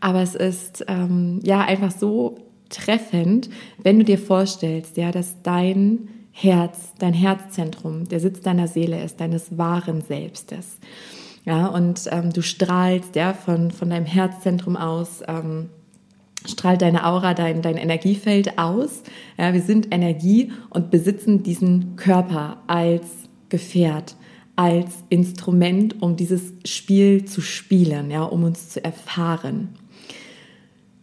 Aber 0.00 0.20
es 0.20 0.34
ist 0.34 0.84
ähm, 0.88 1.38
ja 1.44 1.60
einfach 1.60 1.92
so 1.92 2.38
treffend, 2.70 3.48
wenn 3.80 4.00
du 4.00 4.04
dir 4.04 4.18
vorstellst, 4.18 4.96
ja, 4.96 5.12
dass 5.12 5.40
dein 5.44 6.08
Herz, 6.32 6.94
dein 6.98 7.14
Herzzentrum, 7.14 8.08
der 8.08 8.18
Sitz 8.18 8.40
deiner 8.40 8.66
Seele 8.66 9.00
ist, 9.04 9.20
deines 9.20 9.56
wahren 9.56 10.00
Selbstes. 10.00 10.78
Ja, 11.44 11.68
und 11.68 12.08
ähm, 12.10 12.32
du 12.32 12.42
strahlst 12.42 13.14
ja 13.14 13.32
von, 13.32 13.70
von 13.70 13.90
deinem 13.90 14.06
Herzzentrum 14.06 14.76
aus. 14.76 15.22
Ähm, 15.28 15.68
strahlt 16.46 16.82
deine 16.82 17.06
Aura, 17.06 17.34
dein, 17.34 17.62
dein 17.62 17.76
Energiefeld 17.76 18.58
aus. 18.58 19.02
Ja, 19.38 19.52
wir 19.54 19.62
sind 19.62 19.92
Energie 19.92 20.52
und 20.70 20.90
besitzen 20.90 21.42
diesen 21.42 21.96
Körper 21.96 22.58
als 22.66 23.06
Gefährt, 23.48 24.16
als 24.56 24.92
Instrument, 25.08 26.02
um 26.02 26.16
dieses 26.16 26.52
Spiel 26.64 27.24
zu 27.24 27.40
spielen, 27.40 28.10
ja, 28.10 28.24
um 28.24 28.44
uns 28.44 28.70
zu 28.70 28.84
erfahren. 28.84 29.68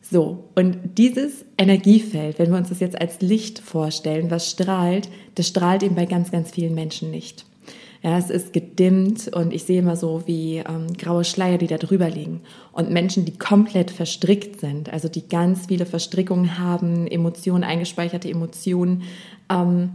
So, 0.02 0.50
und 0.56 0.98
dieses 0.98 1.46
Energiefeld, 1.58 2.38
wenn 2.38 2.52
wir 2.52 2.58
uns 2.58 2.70
das 2.70 2.80
jetzt 2.80 3.00
als 3.00 3.22
Licht 3.22 3.60
vorstellen, 3.60 4.30
was 4.30 4.52
strahlt, 4.52 5.10
das 5.36 5.48
strahlt 5.48 5.82
eben 5.82 5.96
bei 5.96 6.06
ganz, 6.06 6.30
ganz 6.30 6.52
vielen 6.52 6.76
Menschen 6.76 7.10
nicht. 7.10 7.46
Ja, 8.04 8.18
es 8.18 8.30
ist 8.30 8.52
gedimmt 8.52 9.30
und 9.34 9.54
ich 9.54 9.64
sehe 9.64 9.80
immer 9.80 9.96
so 9.96 10.24
wie 10.26 10.58
ähm, 10.58 10.92
graue 10.98 11.24
Schleier, 11.24 11.58
die 11.58 11.68
da 11.68 11.78
drüber 11.78 12.10
liegen. 12.10 12.42
Und 12.74 12.92
Menschen, 12.92 13.24
die 13.24 13.38
komplett 13.38 13.92
verstrickt 13.92 14.60
sind, 14.60 14.92
also 14.92 15.08
die 15.08 15.30
ganz 15.30 15.68
viele 15.68 15.86
Verstrickungen 15.86 16.60
haben, 16.60 17.08
Emotionen, 17.08 17.64
eingespeicherte 17.64 18.30
Emotionen, 18.30 19.04
ähm, 19.50 19.92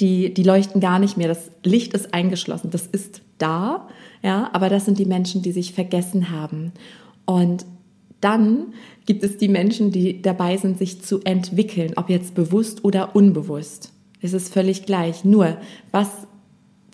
die, 0.00 0.32
die 0.32 0.44
leuchten 0.44 0.80
gar 0.80 1.00
nicht 1.00 1.16
mehr. 1.16 1.26
Das 1.26 1.50
Licht 1.64 1.94
ist 1.94 2.14
eingeschlossen, 2.14 2.70
das 2.70 2.86
ist 2.86 3.22
da, 3.38 3.88
ja, 4.22 4.50
aber 4.52 4.68
das 4.68 4.84
sind 4.84 5.00
die 5.00 5.04
Menschen, 5.04 5.42
die 5.42 5.52
sich 5.52 5.72
vergessen 5.72 6.30
haben. 6.30 6.70
Und 7.24 7.66
dann 8.20 8.72
gibt 9.04 9.24
es 9.24 9.36
die 9.36 9.48
Menschen, 9.48 9.90
die 9.90 10.22
dabei 10.22 10.56
sind, 10.58 10.78
sich 10.78 11.02
zu 11.02 11.20
entwickeln, 11.24 11.94
ob 11.96 12.08
jetzt 12.08 12.36
bewusst 12.36 12.84
oder 12.84 13.16
unbewusst. 13.16 13.92
Es 14.20 14.32
ist 14.32 14.52
völlig 14.52 14.86
gleich. 14.86 15.24
Nur, 15.24 15.58
was 15.90 16.08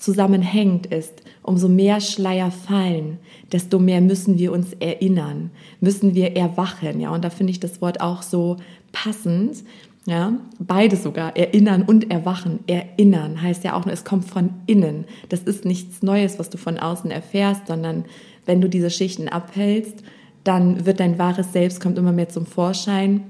zusammenhängt 0.01 0.87
ist, 0.87 1.23
umso 1.43 1.69
mehr 1.69 2.01
Schleier 2.01 2.51
fallen, 2.51 3.19
desto 3.53 3.79
mehr 3.79 4.01
müssen 4.01 4.39
wir 4.39 4.53
uns 4.53 4.73
erinnern, 4.81 5.51
müssen 5.81 6.15
wir 6.15 6.37
erwachen, 6.37 7.01
ja. 7.01 7.11
Und 7.11 7.25
da 7.25 7.31
finde 7.31 7.53
ich 7.53 7.61
das 7.61 7.81
Wort 7.81 8.01
auch 8.01 8.23
so 8.23 8.57
passend, 8.93 9.59
ja. 10.07 10.33
Beides 10.59 11.03
sogar, 11.03 11.37
erinnern 11.37 11.83
und 11.83 12.11
erwachen. 12.11 12.61
Erinnern 12.67 13.41
heißt 13.41 13.63
ja 13.63 13.75
auch 13.75 13.85
nur, 13.85 13.93
es 13.93 14.05
kommt 14.05 14.25
von 14.25 14.51
innen. 14.67 15.05
Das 15.29 15.43
ist 15.43 15.65
nichts 15.65 16.03
Neues, 16.03 16.39
was 16.39 16.49
du 16.49 16.57
von 16.57 16.79
außen 16.79 17.11
erfährst, 17.11 17.67
sondern 17.67 18.07
wenn 18.47 18.61
du 18.61 18.69
diese 18.69 18.91
Schichten 18.91 19.29
abhältst, 19.29 20.03
dann 20.45 20.87
wird 20.87 21.01
dein 21.01 21.19
wahres 21.19 21.53
Selbst 21.53 21.81
kommt 21.81 21.99
immer 21.99 22.13
mehr 22.13 22.31
zum 22.31 22.47
Vorschein. 22.47 23.23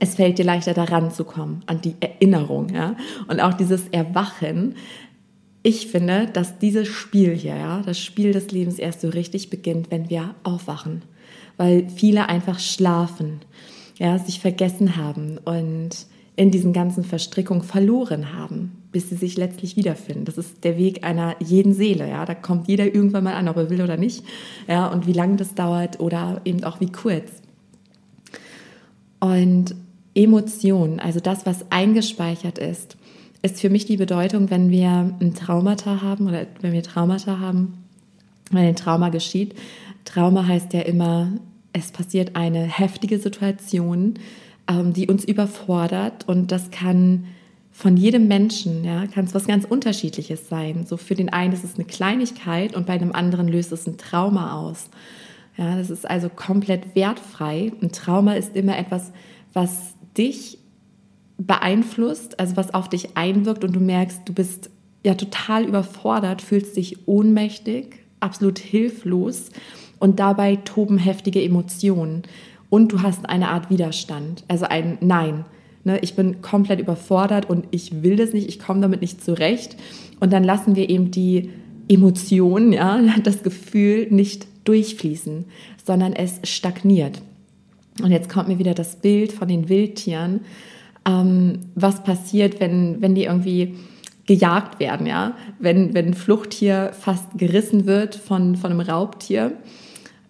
Es 0.00 0.16
fällt 0.16 0.38
dir 0.38 0.44
leichter 0.44 0.74
daran 0.74 1.12
zu 1.12 1.24
kommen, 1.24 1.62
an 1.66 1.80
die 1.80 1.94
Erinnerung, 2.00 2.70
ja. 2.70 2.96
Und 3.28 3.40
auch 3.40 3.54
dieses 3.54 3.88
Erwachen. 3.88 4.74
Ich 5.62 5.86
finde, 5.86 6.26
dass 6.26 6.58
dieses 6.58 6.88
Spiel 6.88 7.34
hier, 7.34 7.56
ja, 7.56 7.82
das 7.82 7.98
Spiel 7.98 8.32
des 8.32 8.50
Lebens 8.50 8.78
erst 8.78 9.00
so 9.00 9.08
richtig 9.08 9.48
beginnt, 9.48 9.90
wenn 9.90 10.10
wir 10.10 10.34
aufwachen. 10.42 11.02
Weil 11.56 11.88
viele 11.88 12.28
einfach 12.28 12.58
schlafen, 12.58 13.40
ja, 13.98 14.18
sich 14.18 14.40
vergessen 14.40 14.96
haben 14.96 15.38
und 15.44 16.06
in 16.34 16.50
diesen 16.50 16.72
ganzen 16.72 17.04
Verstrickungen 17.04 17.62
verloren 17.62 18.32
haben, 18.32 18.72
bis 18.90 19.10
sie 19.10 19.16
sich 19.16 19.36
letztlich 19.36 19.76
wiederfinden. 19.76 20.24
Das 20.24 20.38
ist 20.38 20.64
der 20.64 20.78
Weg 20.78 21.04
einer 21.04 21.36
jeden 21.40 21.74
Seele. 21.74 22.08
Ja, 22.08 22.24
da 22.24 22.34
kommt 22.34 22.68
jeder 22.68 22.86
irgendwann 22.86 23.24
mal 23.24 23.34
an, 23.34 23.48
ob 23.48 23.56
er 23.56 23.70
will 23.70 23.82
oder 23.82 23.96
nicht. 23.96 24.24
Ja, 24.66 24.88
und 24.88 25.06
wie 25.06 25.12
lange 25.12 25.36
das 25.36 25.54
dauert 25.54 26.00
oder 26.00 26.40
eben 26.44 26.64
auch 26.64 26.80
wie 26.80 26.90
kurz. 26.90 27.30
Und 29.20 29.76
Emotionen, 30.14 31.00
also 31.00 31.20
das, 31.20 31.46
was 31.46 31.70
eingespeichert 31.70 32.58
ist, 32.58 32.96
ist 33.42 33.60
für 33.60 33.70
mich 33.70 33.84
die 33.86 33.96
Bedeutung, 33.96 34.50
wenn 34.50 34.70
wir 34.70 35.14
ein 35.20 35.34
Traumata 35.34 36.00
haben 36.00 36.28
oder 36.28 36.46
wenn 36.60 36.72
wir 36.72 36.82
Traumata 36.82 37.40
haben, 37.40 37.84
wenn 38.50 38.64
ein 38.64 38.76
Trauma 38.76 39.08
geschieht. 39.08 39.54
Trauma 40.04 40.46
heißt 40.46 40.72
ja 40.72 40.82
immer, 40.82 41.28
es 41.72 41.90
passiert 41.90 42.36
eine 42.36 42.62
heftige 42.62 43.18
Situation, 43.18 44.14
ähm, 44.68 44.92
die 44.92 45.08
uns 45.08 45.24
überfordert 45.24 46.28
und 46.28 46.52
das 46.52 46.70
kann 46.70 47.24
von 47.72 47.96
jedem 47.96 48.28
Menschen, 48.28 48.84
ja, 48.84 49.06
kann 49.06 49.24
es 49.24 49.34
was 49.34 49.46
ganz 49.46 49.64
Unterschiedliches 49.64 50.48
sein. 50.48 50.84
So 50.86 50.98
für 50.98 51.14
den 51.14 51.30
einen 51.30 51.54
ist 51.54 51.64
es 51.64 51.76
eine 51.76 51.84
Kleinigkeit 51.84 52.76
und 52.76 52.86
bei 52.86 52.92
einem 52.92 53.12
anderen 53.12 53.48
löst 53.48 53.72
es 53.72 53.86
ein 53.86 53.96
Trauma 53.96 54.60
aus. 54.60 54.90
Ja, 55.56 55.76
das 55.76 55.90
ist 55.90 56.08
also 56.08 56.28
komplett 56.28 56.94
wertfrei. 56.94 57.72
Ein 57.80 57.90
Trauma 57.90 58.34
ist 58.34 58.54
immer 58.54 58.78
etwas, 58.78 59.12
was 59.54 59.94
dich 60.16 60.58
beeinflusst, 61.46 62.38
also 62.38 62.56
was 62.56 62.74
auf 62.74 62.88
dich 62.88 63.16
einwirkt 63.16 63.64
und 63.64 63.74
du 63.74 63.80
merkst, 63.80 64.22
du 64.24 64.32
bist 64.32 64.70
ja 65.04 65.14
total 65.14 65.64
überfordert, 65.64 66.42
fühlst 66.42 66.76
dich 66.76 67.08
ohnmächtig, 67.08 67.96
absolut 68.20 68.58
hilflos 68.58 69.50
und 69.98 70.20
dabei 70.20 70.56
toben 70.56 70.98
heftige 70.98 71.42
Emotionen 71.42 72.22
und 72.70 72.92
du 72.92 73.02
hast 73.02 73.28
eine 73.28 73.48
Art 73.48 73.68
Widerstand, 73.68 74.44
also 74.48 74.64
ein 74.64 74.98
Nein. 75.00 75.44
Ne, 75.84 75.98
ich 75.98 76.14
bin 76.14 76.42
komplett 76.42 76.80
überfordert 76.80 77.50
und 77.50 77.66
ich 77.70 78.02
will 78.02 78.16
das 78.16 78.32
nicht, 78.32 78.48
ich 78.48 78.58
komme 78.58 78.80
damit 78.80 79.00
nicht 79.00 79.22
zurecht. 79.22 79.76
Und 80.20 80.32
dann 80.32 80.44
lassen 80.44 80.76
wir 80.76 80.88
eben 80.88 81.10
die 81.10 81.50
Emotionen, 81.88 82.72
ja, 82.72 82.98
das 83.24 83.42
Gefühl 83.42 84.06
nicht 84.10 84.46
durchfließen, 84.64 85.44
sondern 85.84 86.12
es 86.12 86.40
stagniert. 86.44 87.20
Und 88.00 88.10
jetzt 88.10 88.30
kommt 88.30 88.48
mir 88.48 88.58
wieder 88.58 88.74
das 88.74 88.96
Bild 88.96 89.32
von 89.32 89.48
den 89.48 89.68
Wildtieren. 89.68 90.40
Ähm, 91.04 91.60
was 91.74 92.04
passiert, 92.04 92.60
wenn, 92.60 93.00
wenn 93.00 93.14
die 93.14 93.24
irgendwie 93.24 93.76
gejagt 94.26 94.78
werden, 94.78 95.06
ja? 95.06 95.34
Wenn, 95.58 95.94
wenn 95.94 96.08
ein 96.08 96.14
Fluchttier 96.14 96.92
fast 96.92 97.26
gerissen 97.36 97.86
wird 97.86 98.14
von, 98.14 98.56
von 98.56 98.70
einem 98.70 98.80
Raubtier 98.80 99.52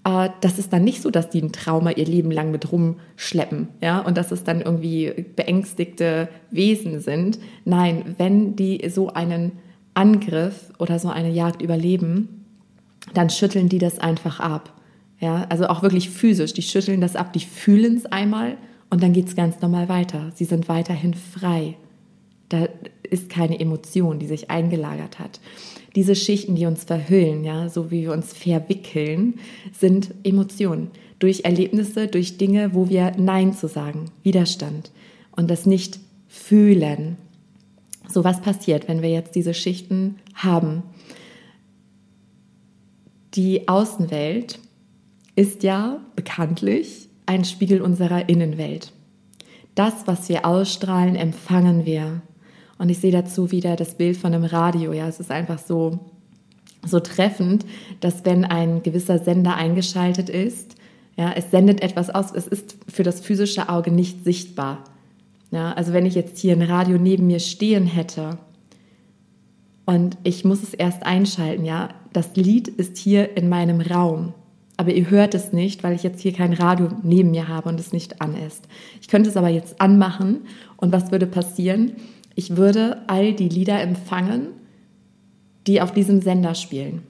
äh, 0.04 0.30
das 0.40 0.58
ist 0.58 0.72
dann 0.72 0.84
nicht 0.84 1.02
so, 1.02 1.10
dass 1.10 1.30
die 1.30 1.40
ein 1.40 1.52
Trauma 1.52 1.92
ihr 1.92 2.06
Leben 2.06 2.30
lang 2.30 2.50
mit 2.50 2.70
rumschleppen, 2.72 3.68
ja, 3.80 4.00
und 4.00 4.16
dass 4.16 4.32
es 4.32 4.44
dann 4.44 4.60
irgendwie 4.60 5.26
beängstigte 5.36 6.28
Wesen 6.50 7.00
sind. 7.00 7.38
Nein, 7.64 8.14
wenn 8.18 8.56
die 8.56 8.88
so 8.88 9.12
einen 9.12 9.52
Angriff 9.94 10.72
oder 10.78 10.98
so 10.98 11.08
eine 11.10 11.30
Jagd 11.30 11.62
überleben, 11.62 12.44
dann 13.14 13.30
schütteln 13.30 13.68
die 13.68 13.78
das 13.78 13.98
einfach 13.98 14.40
ab. 14.40 14.72
Ja, 15.20 15.46
also 15.50 15.68
auch 15.68 15.82
wirklich 15.82 16.10
physisch. 16.10 16.52
Die 16.52 16.62
schütteln 16.62 17.00
das 17.00 17.14
ab, 17.14 17.32
die 17.32 17.40
fühlen 17.40 17.96
es 17.96 18.06
einmal 18.06 18.56
und 18.92 19.02
dann 19.02 19.12
geht 19.12 19.26
es 19.26 19.34
ganz 19.34 19.60
normal 19.60 19.88
weiter. 19.88 20.30
Sie 20.36 20.44
sind 20.44 20.68
weiterhin 20.68 21.14
frei. 21.14 21.76
Da 22.48 22.68
ist 23.02 23.28
keine 23.28 23.58
Emotion, 23.58 24.20
die 24.20 24.26
sich 24.26 24.50
eingelagert 24.50 25.18
hat 25.18 25.40
diese 25.94 26.16
Schichten, 26.16 26.54
die 26.54 26.66
uns 26.66 26.84
verhüllen, 26.84 27.44
ja, 27.44 27.68
so 27.68 27.90
wie 27.90 28.02
wir 28.02 28.12
uns 28.12 28.32
verwickeln, 28.32 29.34
sind 29.78 30.14
Emotionen. 30.24 30.90
Durch 31.18 31.44
Erlebnisse, 31.44 32.08
durch 32.08 32.36
Dinge, 32.36 32.74
wo 32.74 32.88
wir 32.88 33.12
Nein 33.16 33.54
zu 33.54 33.68
sagen, 33.68 34.06
Widerstand 34.22 34.90
und 35.36 35.50
das 35.50 35.66
nicht 35.66 36.00
fühlen. 36.28 37.16
So 38.08 38.24
was 38.24 38.40
passiert, 38.40 38.88
wenn 38.88 39.02
wir 39.02 39.10
jetzt 39.10 39.34
diese 39.34 39.54
Schichten 39.54 40.16
haben? 40.34 40.82
Die 43.34 43.68
Außenwelt 43.68 44.58
ist 45.36 45.62
ja 45.62 46.00
bekanntlich 46.16 47.08
ein 47.32 47.44
Spiegel 47.44 47.80
unserer 47.80 48.28
Innenwelt. 48.28 48.92
Das, 49.74 50.06
was 50.06 50.28
wir 50.28 50.44
ausstrahlen, 50.44 51.16
empfangen 51.16 51.86
wir. 51.86 52.20
Und 52.78 52.90
ich 52.90 52.98
sehe 52.98 53.10
dazu 53.10 53.50
wieder 53.50 53.74
das 53.74 53.94
Bild 53.94 54.18
von 54.18 54.34
einem 54.34 54.44
Radio. 54.44 54.92
Ja, 54.92 55.08
es 55.08 55.18
ist 55.18 55.30
einfach 55.30 55.58
so, 55.58 56.00
so 56.84 57.00
treffend, 57.00 57.64
dass 58.00 58.26
wenn 58.26 58.44
ein 58.44 58.82
gewisser 58.82 59.18
Sender 59.18 59.56
eingeschaltet 59.56 60.28
ist, 60.28 60.76
ja, 61.16 61.32
es 61.32 61.50
sendet 61.50 61.82
etwas 61.82 62.10
aus. 62.10 62.32
Es 62.32 62.46
ist 62.46 62.76
für 62.86 63.02
das 63.02 63.20
physische 63.20 63.68
Auge 63.68 63.90
nicht 63.90 64.24
sichtbar. 64.24 64.84
Ja, 65.50 65.72
also 65.72 65.92
wenn 65.92 66.06
ich 66.06 66.14
jetzt 66.14 66.38
hier 66.38 66.54
ein 66.54 66.62
Radio 66.62 66.98
neben 66.98 67.26
mir 67.26 67.40
stehen 67.40 67.86
hätte 67.86 68.38
und 69.86 70.16
ich 70.22 70.44
muss 70.44 70.62
es 70.62 70.74
erst 70.74 71.04
einschalten, 71.04 71.64
ja, 71.64 71.90
das 72.12 72.36
Lied 72.36 72.68
ist 72.68 72.96
hier 72.98 73.36
in 73.36 73.48
meinem 73.48 73.80
Raum. 73.80 74.34
Aber 74.82 74.92
ihr 74.92 75.10
hört 75.10 75.32
es 75.36 75.52
nicht, 75.52 75.84
weil 75.84 75.94
ich 75.94 76.02
jetzt 76.02 76.20
hier 76.20 76.32
kein 76.32 76.52
Radio 76.54 76.88
neben 77.04 77.30
mir 77.30 77.46
habe 77.46 77.68
und 77.68 77.78
es 77.78 77.92
nicht 77.92 78.20
an 78.20 78.34
ist. 78.34 78.66
Ich 79.00 79.06
könnte 79.06 79.30
es 79.30 79.36
aber 79.36 79.48
jetzt 79.48 79.80
anmachen 79.80 80.40
und 80.76 80.92
was 80.92 81.12
würde 81.12 81.28
passieren? 81.28 81.92
Ich 82.34 82.56
würde 82.56 82.96
all 83.06 83.32
die 83.32 83.48
Lieder 83.48 83.80
empfangen, 83.80 84.48
die 85.68 85.80
auf 85.80 85.92
diesem 85.92 86.20
Sender 86.20 86.56
spielen. 86.56 87.02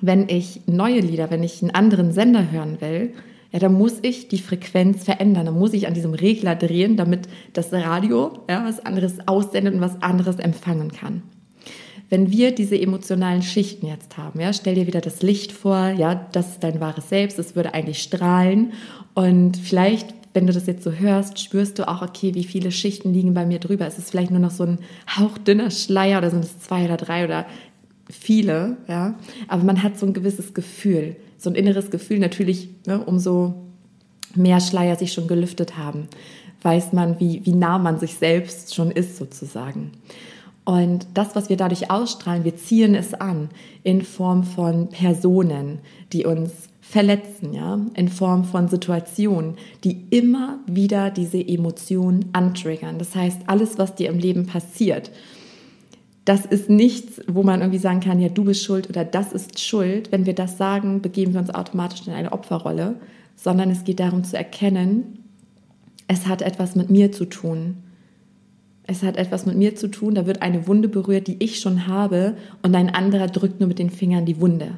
Wenn 0.00 0.30
ich 0.30 0.62
neue 0.64 1.00
Lieder, 1.00 1.30
wenn 1.30 1.42
ich 1.42 1.60
einen 1.60 1.72
anderen 1.72 2.12
Sender 2.12 2.50
hören 2.50 2.80
will, 2.80 3.12
ja, 3.50 3.58
dann 3.58 3.74
muss 3.74 3.98
ich 4.00 4.28
die 4.28 4.38
Frequenz 4.38 5.04
verändern. 5.04 5.44
Dann 5.44 5.58
muss 5.58 5.74
ich 5.74 5.86
an 5.86 5.92
diesem 5.92 6.14
Regler 6.14 6.56
drehen, 6.56 6.96
damit 6.96 7.28
das 7.52 7.70
Radio 7.70 8.38
ja, 8.48 8.64
was 8.64 8.80
anderes 8.80 9.28
aussendet 9.28 9.74
und 9.74 9.82
was 9.82 10.00
anderes 10.00 10.36
empfangen 10.36 10.90
kann. 10.90 11.22
Wenn 12.12 12.30
wir 12.30 12.54
diese 12.54 12.78
emotionalen 12.78 13.40
Schichten 13.40 13.86
jetzt 13.86 14.18
haben, 14.18 14.38
ja, 14.38 14.52
stell 14.52 14.74
dir 14.74 14.86
wieder 14.86 15.00
das 15.00 15.22
Licht 15.22 15.50
vor, 15.50 15.88
ja, 15.96 16.14
das 16.32 16.50
ist 16.50 16.62
dein 16.62 16.78
wahres 16.78 17.08
Selbst, 17.08 17.38
es 17.38 17.56
würde 17.56 17.72
eigentlich 17.72 18.02
strahlen 18.02 18.74
und 19.14 19.56
vielleicht 19.56 20.12
wenn 20.34 20.46
du 20.46 20.52
das 20.52 20.66
jetzt 20.66 20.84
so 20.84 20.92
hörst, 20.92 21.38
spürst 21.38 21.78
du 21.78 21.88
auch, 21.88 22.02
okay, 22.02 22.34
wie 22.34 22.44
viele 22.44 22.70
Schichten 22.70 23.12
liegen 23.12 23.34
bei 23.34 23.44
mir 23.44 23.58
drüber. 23.58 23.86
Es 23.86 23.98
ist 23.98 24.10
vielleicht 24.10 24.30
nur 24.30 24.40
noch 24.40 24.50
so 24.50 24.64
ein 24.64 24.78
hauchdünner 25.08 25.70
Schleier 25.70 26.18
oder 26.18 26.30
sind 26.30 26.44
es 26.44 26.58
zwei 26.58 26.84
oder 26.86 26.96
drei 26.96 27.24
oder 27.24 27.46
viele, 28.10 28.78
ja. 28.88 29.14
Aber 29.48 29.62
man 29.64 29.82
hat 29.82 29.98
so 29.98 30.06
ein 30.06 30.14
gewisses 30.14 30.54
Gefühl, 30.54 31.16
so 31.36 31.50
ein 31.50 31.54
inneres 31.54 31.90
Gefühl. 31.90 32.18
Natürlich, 32.18 32.70
ne, 32.86 33.04
umso 33.04 33.54
mehr 34.34 34.60
Schleier 34.60 34.96
sich 34.96 35.12
schon 35.12 35.28
gelüftet 35.28 35.76
haben, 35.76 36.08
weiß 36.62 36.92
man, 36.92 37.20
wie, 37.20 37.44
wie 37.44 37.54
nah 37.54 37.78
man 37.78 37.98
sich 37.98 38.14
selbst 38.14 38.74
schon 38.74 38.90
ist, 38.90 39.18
sozusagen. 39.18 39.92
Und 40.64 41.06
das, 41.14 41.34
was 41.34 41.48
wir 41.48 41.56
dadurch 41.56 41.90
ausstrahlen, 41.90 42.44
wir 42.44 42.56
ziehen 42.56 42.94
es 42.94 43.14
an 43.14 43.48
in 43.82 44.02
Form 44.02 44.44
von 44.44 44.88
Personen, 44.88 45.80
die 46.12 46.24
uns 46.24 46.52
verletzen, 46.80 47.52
ja, 47.54 47.80
in 47.94 48.08
Form 48.08 48.44
von 48.44 48.68
Situationen, 48.68 49.54
die 49.82 50.04
immer 50.10 50.58
wieder 50.66 51.10
diese 51.10 51.40
Emotionen 51.40 52.26
antriggern. 52.32 52.98
Das 52.98 53.14
heißt, 53.14 53.40
alles, 53.46 53.78
was 53.78 53.94
dir 53.94 54.10
im 54.10 54.18
Leben 54.18 54.46
passiert, 54.46 55.10
das 56.24 56.46
ist 56.46 56.70
nichts, 56.70 57.20
wo 57.26 57.42
man 57.42 57.60
irgendwie 57.60 57.78
sagen 57.78 58.00
kann, 58.00 58.20
ja, 58.20 58.28
du 58.28 58.44
bist 58.44 58.62
schuld 58.62 58.88
oder 58.88 59.04
das 59.04 59.32
ist 59.32 59.58
schuld. 59.58 60.12
Wenn 60.12 60.26
wir 60.26 60.34
das 60.34 60.56
sagen, 60.56 61.02
begeben 61.02 61.32
wir 61.32 61.40
uns 61.40 61.52
automatisch 61.52 62.06
in 62.06 62.12
eine 62.12 62.32
Opferrolle, 62.32 62.96
sondern 63.34 63.70
es 63.70 63.84
geht 63.84 63.98
darum 63.98 64.22
zu 64.22 64.36
erkennen, 64.36 65.18
es 66.06 66.26
hat 66.26 66.42
etwas 66.42 66.76
mit 66.76 66.90
mir 66.90 67.10
zu 67.10 67.24
tun. 67.24 67.76
Es 68.92 69.02
hat 69.02 69.16
etwas 69.16 69.46
mit 69.46 69.56
mir 69.56 69.74
zu 69.74 69.88
tun, 69.88 70.14
da 70.14 70.26
wird 70.26 70.42
eine 70.42 70.66
Wunde 70.66 70.86
berührt, 70.86 71.26
die 71.26 71.42
ich 71.42 71.60
schon 71.60 71.86
habe, 71.86 72.36
und 72.62 72.74
ein 72.74 72.90
anderer 72.90 73.26
drückt 73.26 73.58
nur 73.58 73.66
mit 73.66 73.78
den 73.78 73.88
Fingern 73.88 74.26
die 74.26 74.38
Wunde. 74.38 74.76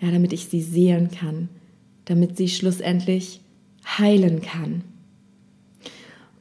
Ja, 0.00 0.10
damit 0.10 0.34
ich 0.34 0.48
sie 0.48 0.60
sehen 0.60 1.10
kann, 1.10 1.48
damit 2.04 2.36
sie 2.36 2.48
schlussendlich 2.48 3.40
heilen 3.86 4.42
kann. 4.42 4.84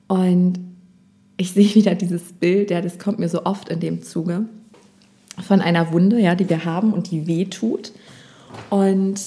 Und 0.09 0.59
ich 1.37 1.51
sehe 1.51 1.75
wieder 1.75 1.95
dieses 1.95 2.33
Bild, 2.33 2.71
ja, 2.71 2.81
das 2.81 2.99
kommt 2.99 3.19
mir 3.19 3.29
so 3.29 3.45
oft 3.45 3.69
in 3.69 3.79
dem 3.79 4.03
Zuge, 4.03 4.43
von 5.41 5.61
einer 5.61 5.93
Wunde, 5.93 6.19
ja, 6.19 6.35
die 6.35 6.49
wir 6.49 6.65
haben 6.65 6.91
und 6.91 7.09
die 7.09 7.25
weh 7.25 7.45
tut. 7.45 7.93
Und 8.69 9.21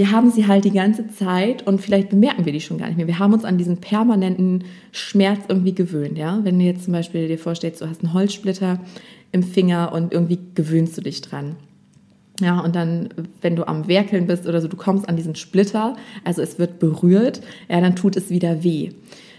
wir 0.00 0.12
haben 0.12 0.30
sie 0.30 0.46
halt 0.46 0.64
die 0.64 0.70
ganze 0.70 1.08
Zeit 1.08 1.66
und 1.66 1.78
vielleicht 1.78 2.08
bemerken 2.08 2.46
wir 2.46 2.54
die 2.54 2.62
schon 2.62 2.78
gar 2.78 2.86
nicht 2.86 2.96
mehr. 2.96 3.06
Wir 3.06 3.18
haben 3.18 3.34
uns 3.34 3.44
an 3.44 3.58
diesen 3.58 3.82
permanenten 3.82 4.64
Schmerz 4.92 5.40
irgendwie 5.46 5.74
gewöhnt, 5.74 6.16
ja. 6.16 6.40
Wenn 6.42 6.58
du 6.58 6.64
jetzt 6.64 6.84
zum 6.84 6.94
Beispiel 6.94 7.28
dir 7.28 7.36
vorstellst, 7.36 7.82
du 7.82 7.86
hast 7.86 8.02
einen 8.02 8.14
Holzsplitter 8.14 8.80
im 9.30 9.42
Finger 9.42 9.92
und 9.92 10.14
irgendwie 10.14 10.38
gewöhnst 10.54 10.96
du 10.96 11.02
dich 11.02 11.20
dran. 11.20 11.56
Ja, 12.40 12.60
und 12.60 12.76
dann, 12.76 13.10
wenn 13.42 13.56
du 13.56 13.68
am 13.68 13.88
Werkeln 13.88 14.26
bist 14.26 14.46
oder 14.46 14.62
so, 14.62 14.68
du 14.68 14.76
kommst 14.78 15.06
an 15.06 15.16
diesen 15.16 15.34
Splitter, 15.34 15.96
also 16.24 16.40
es 16.40 16.58
wird 16.58 16.78
berührt, 16.78 17.42
ja, 17.68 17.78
dann 17.82 17.94
tut 17.94 18.16
es 18.16 18.30
wieder 18.30 18.64
weh. 18.64 18.92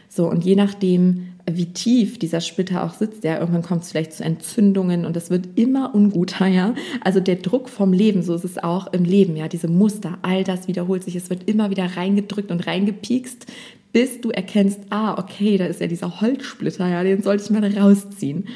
So, 0.10 0.30
und 0.30 0.46
je 0.46 0.56
nachdem, 0.56 1.30
wie 1.50 1.68
tief 1.68 2.20
dieser 2.20 2.42
Splitter 2.42 2.84
auch 2.84 2.94
sitzt, 2.94 3.24
ja, 3.24 3.40
irgendwann 3.40 3.64
kommt 3.64 3.84
es 3.84 3.92
vielleicht 3.92 4.14
zu 4.14 4.24
Entzündungen 4.24 5.06
und 5.06 5.16
es 5.18 5.30
wird 5.30 5.48
immer 5.56 5.94
unguter, 5.96 6.48
ja. 6.48 6.76
Also 7.02 7.20
der 7.20 7.38
Druck 7.38 7.70
vom 7.70 7.94
Leben, 7.94 8.24
so 8.24 8.36
ist 8.36 8.46
es 8.46 8.58
auch 8.58 8.92
im 8.94 9.04
Leben, 9.04 9.36
ja, 9.36 9.48
diese 9.48 9.68
Muster, 9.68 10.18
all 10.22 10.44
das 10.44 10.68
wiederholt 10.68 11.04
sich, 11.04 11.16
es 11.16 11.30
wird 11.30 11.50
immer 11.50 11.70
wieder 11.70 11.86
reingedrückt 11.98 12.52
und 12.52 12.68
reingepiekst, 12.68 13.46
bis 13.92 14.22
du 14.22 14.30
erkennst, 14.30 14.80
ah, 14.90 15.18
okay, 15.18 15.58
da 15.58 15.66
ist 15.66 15.82
ja 15.82 15.88
dieser 15.88 16.22
Holzsplitter, 16.22 16.88
ja, 16.88 17.04
den 17.04 17.22
sollte 17.22 17.44
ich 17.44 17.50
mal 17.50 17.66
rausziehen. 17.78 18.48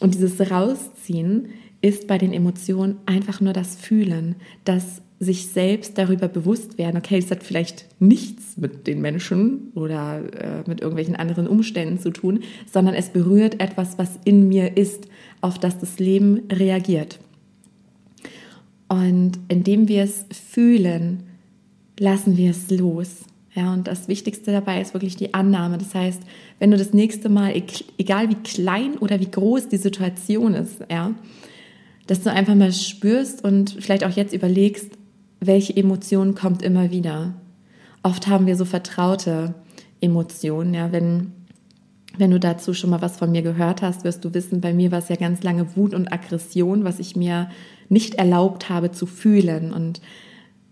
Und 0.00 0.14
dieses 0.14 0.50
Rausziehen 0.50 1.48
ist 1.80 2.06
bei 2.06 2.18
den 2.18 2.32
Emotionen 2.32 2.98
einfach 3.06 3.40
nur 3.40 3.52
das 3.52 3.76
Fühlen, 3.76 4.36
das 4.64 5.02
sich 5.18 5.46
selbst 5.46 5.96
darüber 5.96 6.28
bewusst 6.28 6.76
werden, 6.76 6.98
okay, 6.98 7.18
es 7.18 7.30
hat 7.30 7.42
vielleicht 7.42 7.86
nichts 8.00 8.56
mit 8.58 8.86
den 8.86 9.00
Menschen 9.00 9.72
oder 9.74 10.20
äh, 10.34 10.68
mit 10.68 10.80
irgendwelchen 10.80 11.16
anderen 11.16 11.46
Umständen 11.46 11.98
zu 11.98 12.10
tun, 12.10 12.40
sondern 12.70 12.94
es 12.94 13.08
berührt 13.08 13.60
etwas, 13.60 13.98
was 13.98 14.18
in 14.24 14.48
mir 14.48 14.76
ist, 14.76 15.08
auf 15.40 15.58
das 15.58 15.78
das 15.78 15.98
Leben 15.98 16.42
reagiert. 16.52 17.18
Und 18.88 19.32
indem 19.48 19.88
wir 19.88 20.04
es 20.04 20.26
fühlen, 20.30 21.22
lassen 21.98 22.36
wir 22.36 22.50
es 22.50 22.70
los. 22.70 23.24
Ja, 23.54 23.72
und 23.72 23.88
das 23.88 24.06
Wichtigste 24.06 24.52
dabei 24.52 24.82
ist 24.82 24.92
wirklich 24.92 25.16
die 25.16 25.32
Annahme. 25.32 25.78
Das 25.78 25.94
heißt, 25.94 26.20
wenn 26.58 26.70
du 26.70 26.76
das 26.76 26.92
nächste 26.92 27.30
Mal, 27.30 27.54
egal 27.96 28.28
wie 28.28 28.34
klein 28.34 28.98
oder 28.98 29.18
wie 29.18 29.30
groß 29.30 29.68
die 29.68 29.78
Situation 29.78 30.52
ist, 30.52 30.80
ja, 30.90 31.14
dass 32.06 32.22
du 32.22 32.30
einfach 32.30 32.54
mal 32.54 32.72
spürst 32.72 33.42
und 33.42 33.76
vielleicht 33.80 34.04
auch 34.04 34.10
jetzt 34.10 34.34
überlegst, 34.34 34.95
welche 35.46 35.76
Emotion 35.76 36.34
kommt 36.34 36.62
immer 36.62 36.90
wieder. 36.90 37.34
Oft 38.02 38.26
haben 38.26 38.46
wir 38.46 38.56
so 38.56 38.64
vertraute 38.64 39.54
Emotionen, 40.00 40.74
ja, 40.74 40.92
wenn 40.92 41.32
wenn 42.18 42.30
du 42.30 42.40
dazu 42.40 42.72
schon 42.72 42.90
mal 42.90 43.02
was 43.02 43.18
von 43.18 43.30
mir 43.30 43.42
gehört 43.42 43.82
hast, 43.82 44.04
wirst 44.04 44.24
du 44.24 44.32
wissen, 44.32 44.60
bei 44.60 44.72
mir 44.72 44.90
war 44.90 45.00
es 45.00 45.08
ja 45.08 45.16
ganz 45.16 45.42
lange 45.42 45.76
Wut 45.76 45.92
und 45.94 46.12
Aggression, 46.12 46.84
was 46.84 46.98
ich 46.98 47.14
mir 47.14 47.50
nicht 47.88 48.14
erlaubt 48.14 48.70
habe 48.70 48.90
zu 48.90 49.06
fühlen. 49.06 49.72
Und 49.72 50.00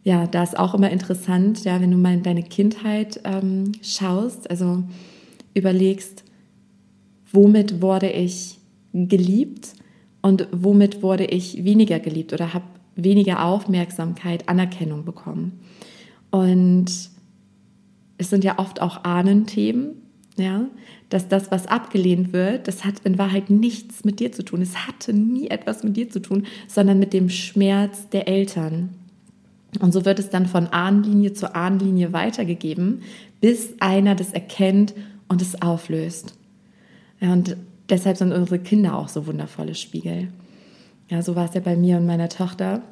ja, 0.03 0.27
da 0.27 0.43
ist 0.43 0.59
auch 0.59 0.75
immer 0.75 0.91
interessant, 0.91 1.65
ja, 1.65 1.81
wenn 1.81 1.91
du 1.91 1.97
mal 1.97 2.15
in 2.15 2.23
deine 2.23 2.43
Kindheit 2.43 3.21
ähm, 3.25 3.73
schaust, 3.83 4.49
also 4.49 4.85
überlegst, 5.55 6.25
womit 7.31 7.83
wurde 7.83 8.11
ich 8.11 8.59
geliebt 8.93 9.75
und 10.23 10.49
womit 10.53 11.03
wurde 11.03 11.25
ich 11.25 11.65
weniger 11.65 12.01
geliebt 12.01 12.33
oder 12.33 12.55
habe 12.55 12.65
weniger 12.97 13.45
Aufmerksamkeit, 13.45 14.49
Anerkennung 14.49 15.05
bekommen. 15.05 15.61
Und 16.31 17.11
es 18.19 18.31
sind 18.31 18.45
ja 18.45 18.59
oft 18.59 18.81
auch 18.81 19.05
Ahnenthemen, 19.05 20.03
ja, 20.37 20.67
dass 21.11 21.29
das, 21.29 21.51
was 21.51 21.67
abgelehnt 21.67 22.33
wird, 22.33 22.67
das 22.67 22.85
hat 22.85 23.01
in 23.05 23.19
Wahrheit 23.19 23.51
nichts 23.51 24.05
mit 24.05 24.19
dir 24.19 24.33
zu 24.33 24.45
tun. 24.45 24.63
Es 24.63 24.87
hatte 24.87 25.13
nie 25.13 25.49
etwas 25.49 25.85
mit 25.85 25.97
dir 25.97 26.11
zu 26.11 26.21
tun, 26.21 26.47
sondern 26.67 26.99
mit 26.99 27.13
dem 27.13 27.31
Schmerz 27.31 28.09
der 28.09 28.27
Eltern. 28.27 28.91
Und 29.81 29.93
so 29.93 30.05
wird 30.05 30.19
es 30.19 30.31
dann 30.31 30.47
von 30.47 30.69
Ahnenlinie 30.69 31.33
zu 31.33 31.55
Ahnenlinie 31.55 32.13
weitergegeben, 32.13 33.03
bis 33.41 33.75
einer 33.81 34.15
das 34.15 34.33
erkennt 34.33 34.95
und 35.29 35.43
es 35.43 35.61
auflöst. 35.61 36.35
Und 37.21 37.57
deshalb 37.89 38.17
sind 38.17 38.33
unsere 38.33 38.59
Kinder 38.59 38.97
auch 38.97 39.09
so 39.09 39.27
wundervolle 39.27 39.75
Spiegel. 39.75 40.29
Ja, 41.09 41.23
so 41.23 41.37
war 41.37 41.47
es 41.47 41.55
ja 41.55 41.61
bei 41.61 41.77
mir 41.77 41.97
und 41.99 42.07
meiner 42.07 42.29
Tochter, 42.29 42.83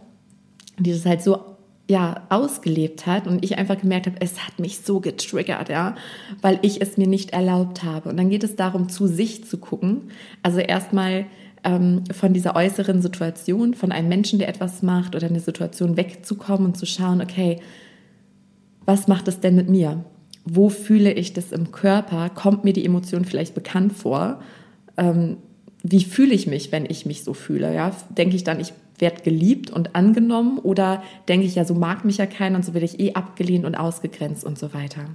die 0.78 0.92
das 0.92 1.06
halt 1.06 1.22
so 1.22 1.52
ja, 1.90 2.22
ausgelebt 2.28 3.06
hat 3.06 3.26
und 3.26 3.44
ich 3.44 3.58
einfach 3.58 3.78
gemerkt 3.78 4.06
habe, 4.06 4.16
es 4.20 4.46
hat 4.46 4.58
mich 4.58 4.80
so 4.80 5.00
getriggert, 5.00 5.68
ja, 5.68 5.94
weil 6.40 6.58
ich 6.62 6.80
es 6.80 6.96
mir 6.96 7.06
nicht 7.06 7.32
erlaubt 7.32 7.82
habe. 7.82 8.08
Und 8.08 8.16
dann 8.16 8.30
geht 8.30 8.44
es 8.44 8.56
darum, 8.56 8.88
zu 8.88 9.06
sich 9.06 9.44
zu 9.44 9.58
gucken. 9.58 10.10
Also 10.42 10.60
erstmal 10.60 11.26
ähm, 11.64 12.04
von 12.12 12.32
dieser 12.32 12.56
äußeren 12.56 13.02
Situation, 13.02 13.74
von 13.74 13.92
einem 13.92 14.08
Menschen, 14.08 14.38
der 14.38 14.48
etwas 14.48 14.82
macht 14.82 15.14
oder 15.14 15.26
eine 15.26 15.40
Situation 15.40 15.96
wegzukommen 15.96 16.66
und 16.66 16.76
zu 16.76 16.86
schauen, 16.86 17.20
okay, 17.20 17.60
was 18.84 19.08
macht 19.08 19.28
es 19.28 19.40
denn 19.40 19.56
mit 19.56 19.68
mir? 19.68 20.04
Wo 20.44 20.68
fühle 20.68 21.12
ich 21.12 21.34
das 21.34 21.52
im 21.52 21.72
Körper? 21.72 22.30
Kommt 22.30 22.64
mir 22.64 22.72
die 22.72 22.84
Emotion 22.84 23.24
vielleicht 23.24 23.54
bekannt 23.54 23.92
vor? 23.92 24.40
Ähm, 24.96 25.36
wie 25.82 26.04
fühle 26.04 26.34
ich 26.34 26.46
mich, 26.46 26.72
wenn 26.72 26.86
ich 26.86 27.06
mich 27.06 27.24
so 27.24 27.34
fühle? 27.34 27.74
Ja? 27.74 27.94
Denke 28.16 28.36
ich 28.36 28.44
dann, 28.44 28.60
ich 28.60 28.72
werde 28.98 29.22
geliebt 29.22 29.70
und 29.70 29.94
angenommen 29.96 30.58
oder 30.58 31.02
denke 31.28 31.46
ich, 31.46 31.56
ja, 31.56 31.64
so 31.64 31.74
mag 31.74 32.04
mich 32.04 32.18
ja 32.18 32.26
keiner 32.26 32.56
und 32.56 32.64
so 32.64 32.72
werde 32.72 32.86
ich 32.86 33.00
eh 33.00 33.14
abgelehnt 33.14 33.64
und 33.64 33.74
ausgegrenzt 33.74 34.44
und 34.44 34.58
so 34.58 34.72
weiter. 34.74 35.06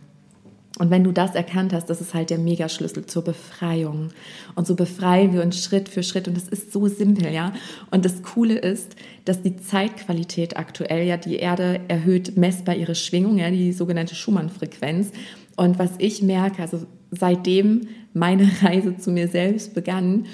Und 0.78 0.92
wenn 0.92 1.04
du 1.04 1.12
das 1.12 1.34
erkannt 1.34 1.74
hast, 1.74 1.90
das 1.90 2.02
ist 2.02 2.14
halt 2.14 2.30
der 2.30 2.38
Megaschlüssel 2.38 3.06
zur 3.08 3.24
Befreiung. 3.24 4.10
Und 4.54 4.68
so 4.68 4.76
befreien 4.76 5.34
wir 5.34 5.42
uns 5.42 5.64
Schritt 5.64 5.90
für 5.90 6.04
Schritt. 6.04 6.28
Und 6.28 6.38
das 6.38 6.48
ist 6.48 6.72
so 6.72 6.88
simpel, 6.88 7.34
ja. 7.34 7.54
Und 7.90 8.06
das 8.06 8.22
Coole 8.22 8.60
ist, 8.60 8.96
dass 9.26 9.42
die 9.42 9.56
Zeitqualität 9.56 10.56
aktuell, 10.56 11.08
ja, 11.08 11.18
die 11.18 11.38
Erde 11.38 11.80
erhöht 11.88 12.38
messbar 12.38 12.76
ihre 12.76 12.94
Schwingung, 12.94 13.40
ja, 13.40 13.50
die 13.50 13.74
sogenannte 13.74 14.14
Schumann-Frequenz. 14.14 15.12
Und 15.56 15.80
was 15.80 15.92
ich 15.98 16.22
merke, 16.22 16.62
also 16.62 16.86
seitdem 17.10 17.88
meine 18.14 18.48
Reise 18.62 18.98
zu 18.98 19.10
mir 19.10 19.30
selbst 19.30 19.74
begann, 19.74 20.28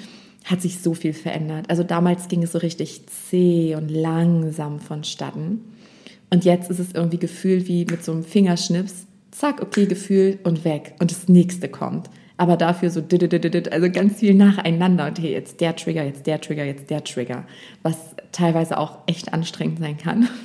hat 0.44 0.60
sich 0.60 0.80
so 0.80 0.94
viel 0.94 1.14
verändert. 1.14 1.70
Also 1.70 1.82
damals 1.82 2.28
ging 2.28 2.42
es 2.42 2.52
so 2.52 2.58
richtig 2.58 3.06
zäh 3.06 3.74
und 3.76 3.90
langsam 3.90 4.78
vonstatten. 4.78 5.60
Und 6.30 6.44
jetzt 6.44 6.70
ist 6.70 6.78
es 6.78 6.92
irgendwie 6.92 7.18
gefühlt 7.18 7.66
wie 7.66 7.86
mit 7.86 8.04
so 8.04 8.12
einem 8.12 8.24
Fingerschnips. 8.24 9.06
Zack, 9.30 9.62
okay, 9.62 9.86
Gefühl 9.86 10.38
und 10.44 10.64
weg. 10.64 10.94
Und 11.00 11.10
das 11.10 11.28
nächste 11.28 11.68
kommt. 11.68 12.10
Aber 12.36 12.56
dafür 12.56 12.90
so, 12.90 13.02
also 13.70 13.90
ganz 13.90 14.18
viel 14.18 14.34
nacheinander. 14.34 15.06
Und 15.06 15.18
hey, 15.18 15.32
jetzt 15.32 15.60
der 15.60 15.76
Trigger, 15.76 16.04
jetzt 16.04 16.26
der 16.26 16.40
Trigger, 16.40 16.64
jetzt 16.64 16.90
der 16.90 17.02
Trigger. 17.02 17.46
Was 17.82 17.96
teilweise 18.32 18.78
auch 18.78 18.98
echt 19.06 19.32
anstrengend 19.32 19.78
sein 19.80 19.96
kann. 19.96 20.28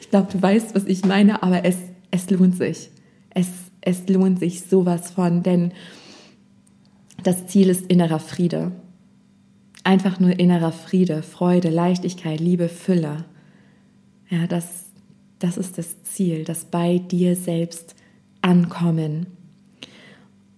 Ich 0.00 0.08
glaube, 0.08 0.32
du 0.32 0.40
weißt, 0.40 0.74
was 0.74 0.86
ich 0.86 1.04
meine, 1.04 1.42
aber 1.42 1.66
es, 1.66 1.76
es 2.10 2.30
lohnt 2.30 2.56
sich. 2.56 2.88
Es, 3.34 3.48
es 3.82 4.08
lohnt 4.08 4.38
sich 4.38 4.62
sowas 4.62 5.10
von, 5.10 5.42
denn 5.42 5.72
das 7.22 7.46
Ziel 7.46 7.68
ist 7.68 7.86
innerer 7.86 8.18
Friede. 8.18 8.72
Einfach 9.84 10.20
nur 10.20 10.38
innerer 10.38 10.72
Friede, 10.72 11.22
Freude, 11.22 11.70
Leichtigkeit, 11.70 12.40
Liebe, 12.40 12.68
Fülle. 12.68 13.24
Ja, 14.28 14.46
das, 14.46 14.86
das 15.38 15.56
ist 15.56 15.78
das 15.78 16.02
Ziel, 16.02 16.44
das 16.44 16.64
bei 16.64 16.98
dir 16.98 17.36
selbst 17.36 17.94
ankommen. 18.42 19.26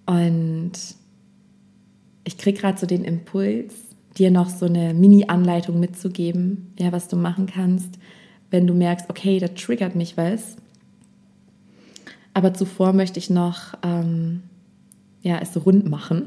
Und 0.07 0.73
ich 2.25 2.37
kriege 2.37 2.61
gerade 2.61 2.79
so 2.79 2.87
den 2.87 3.05
Impuls, 3.05 3.75
dir 4.19 4.31
noch 4.31 4.49
so 4.49 4.67
eine 4.67 4.93
Mini-Anleitung 4.93 5.79
mitzugeben, 5.79 6.73
ja, 6.79 6.93
was 6.93 7.09
du 7.09 7.17
machen 7.17 7.47
kannst, 7.47 7.99
wenn 8.51 8.67
du 8.67 8.75
merkst, 8.75 9.09
okay, 9.09 9.39
da 9.39 9.49
triggert 9.49 9.95
mich 9.95 10.17
was. 10.17 10.57
Aber 12.35 12.53
zuvor 12.55 12.93
möchte 12.93 13.19
ich 13.19 13.31
noch 13.31 13.75
ähm, 13.83 14.43
ja, 15.23 15.39
es 15.41 15.65
rund 15.65 15.89
machen 15.89 16.27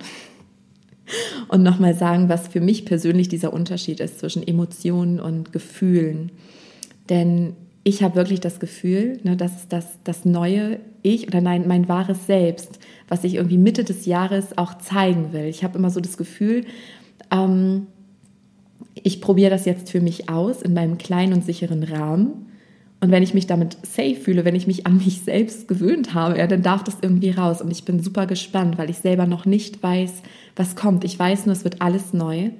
und 1.48 1.64
nochmal 1.64 1.96
sagen, 1.96 2.30
was 2.30 2.48
für 2.48 2.62
mich 2.62 2.86
persönlich 2.86 3.28
dieser 3.28 3.54
Unterschied 3.54 4.00
ist 4.00 4.20
zwischen 4.20 4.46
Emotionen 4.46 5.20
und 5.20 5.52
Gefühlen. 5.52 6.32
Denn 7.10 7.56
ich 7.84 8.02
habe 8.02 8.16
wirklich 8.16 8.40
das 8.40 8.60
Gefühl, 8.60 9.20
ne, 9.24 9.36
dass 9.36 9.68
das, 9.68 10.00
das 10.04 10.24
neue 10.24 10.80
Ich 11.02 11.28
oder 11.28 11.42
nein, 11.42 11.68
mein 11.68 11.90
wahres 11.90 12.28
Selbst, 12.28 12.80
was 13.10 13.26
ich 13.26 13.36
irgendwie 13.36 13.58
Mitte 13.58 13.84
des 13.84 14.06
Jahres 14.06 14.58
auch 14.58 14.78
zeigen 14.78 15.34
will. 15.34 15.46
Ich 15.46 15.64
habe 15.64 15.78
immer 15.78 15.90
so 15.90 16.00
das 16.00 16.16
Gefühl, 16.16 16.66
ähm, 17.30 17.88
ich 18.96 19.20
probiere 19.20 19.50
das 19.50 19.66
jetzt 19.66 19.90
für 19.90 20.00
mich 20.00 20.30
aus 20.30 20.62
in 20.62 20.74
meinem 20.74 20.98
kleinen 20.98 21.34
und 21.34 21.44
sicheren 21.44 21.84
Rahmen. 21.84 22.53
Und 23.04 23.12
wenn 23.12 23.22
ich 23.22 23.34
mich 23.34 23.48
damit 23.48 23.76
safe 23.86 24.16
fühle, 24.16 24.46
wenn 24.46 24.56
ich 24.56 24.66
mich 24.66 24.88
an 24.88 24.96
mich 24.96 25.24
selbst 25.24 25.68
gewöhnt 25.68 26.14
habe, 26.14 26.38
ja, 26.38 26.48
dann 26.48 26.62
darf 26.62 26.86
das 26.86 27.00
irgendwie 27.02 27.32
raus. 27.32 27.62
Und 27.62 27.70
ich 27.70 27.84
bin 27.84 28.02
super 28.02 28.28
gespannt, 28.28 28.78
weil 28.78 28.90
ich 28.90 29.00
selber 29.00 29.28
noch 29.28 29.46
nicht 29.46 29.84
weiß, 29.84 30.22
was 30.56 30.78
kommt. 30.78 31.04
Ich 31.04 31.20
weiß 31.20 31.46
nur, 31.46 31.52
es 31.52 31.66
wird 31.66 31.82
alles 31.82 32.14
neu. 32.14 32.52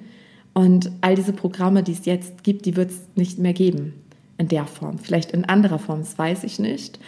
Und 0.52 0.90
all 1.00 1.14
diese 1.14 1.32
Programme, 1.32 1.82
die 1.82 1.92
es 1.92 2.04
jetzt 2.04 2.44
gibt, 2.44 2.66
die 2.66 2.76
wird 2.76 2.90
es 2.90 3.08
nicht 3.14 3.38
mehr 3.38 3.54
geben 3.54 3.94
in 4.36 4.48
der 4.48 4.66
Form. 4.66 4.98
Vielleicht 4.98 5.32
in 5.32 5.46
anderer 5.46 5.78
Form, 5.78 6.00
das 6.00 6.18
weiß 6.18 6.44
ich 6.44 6.58
nicht. 6.58 6.98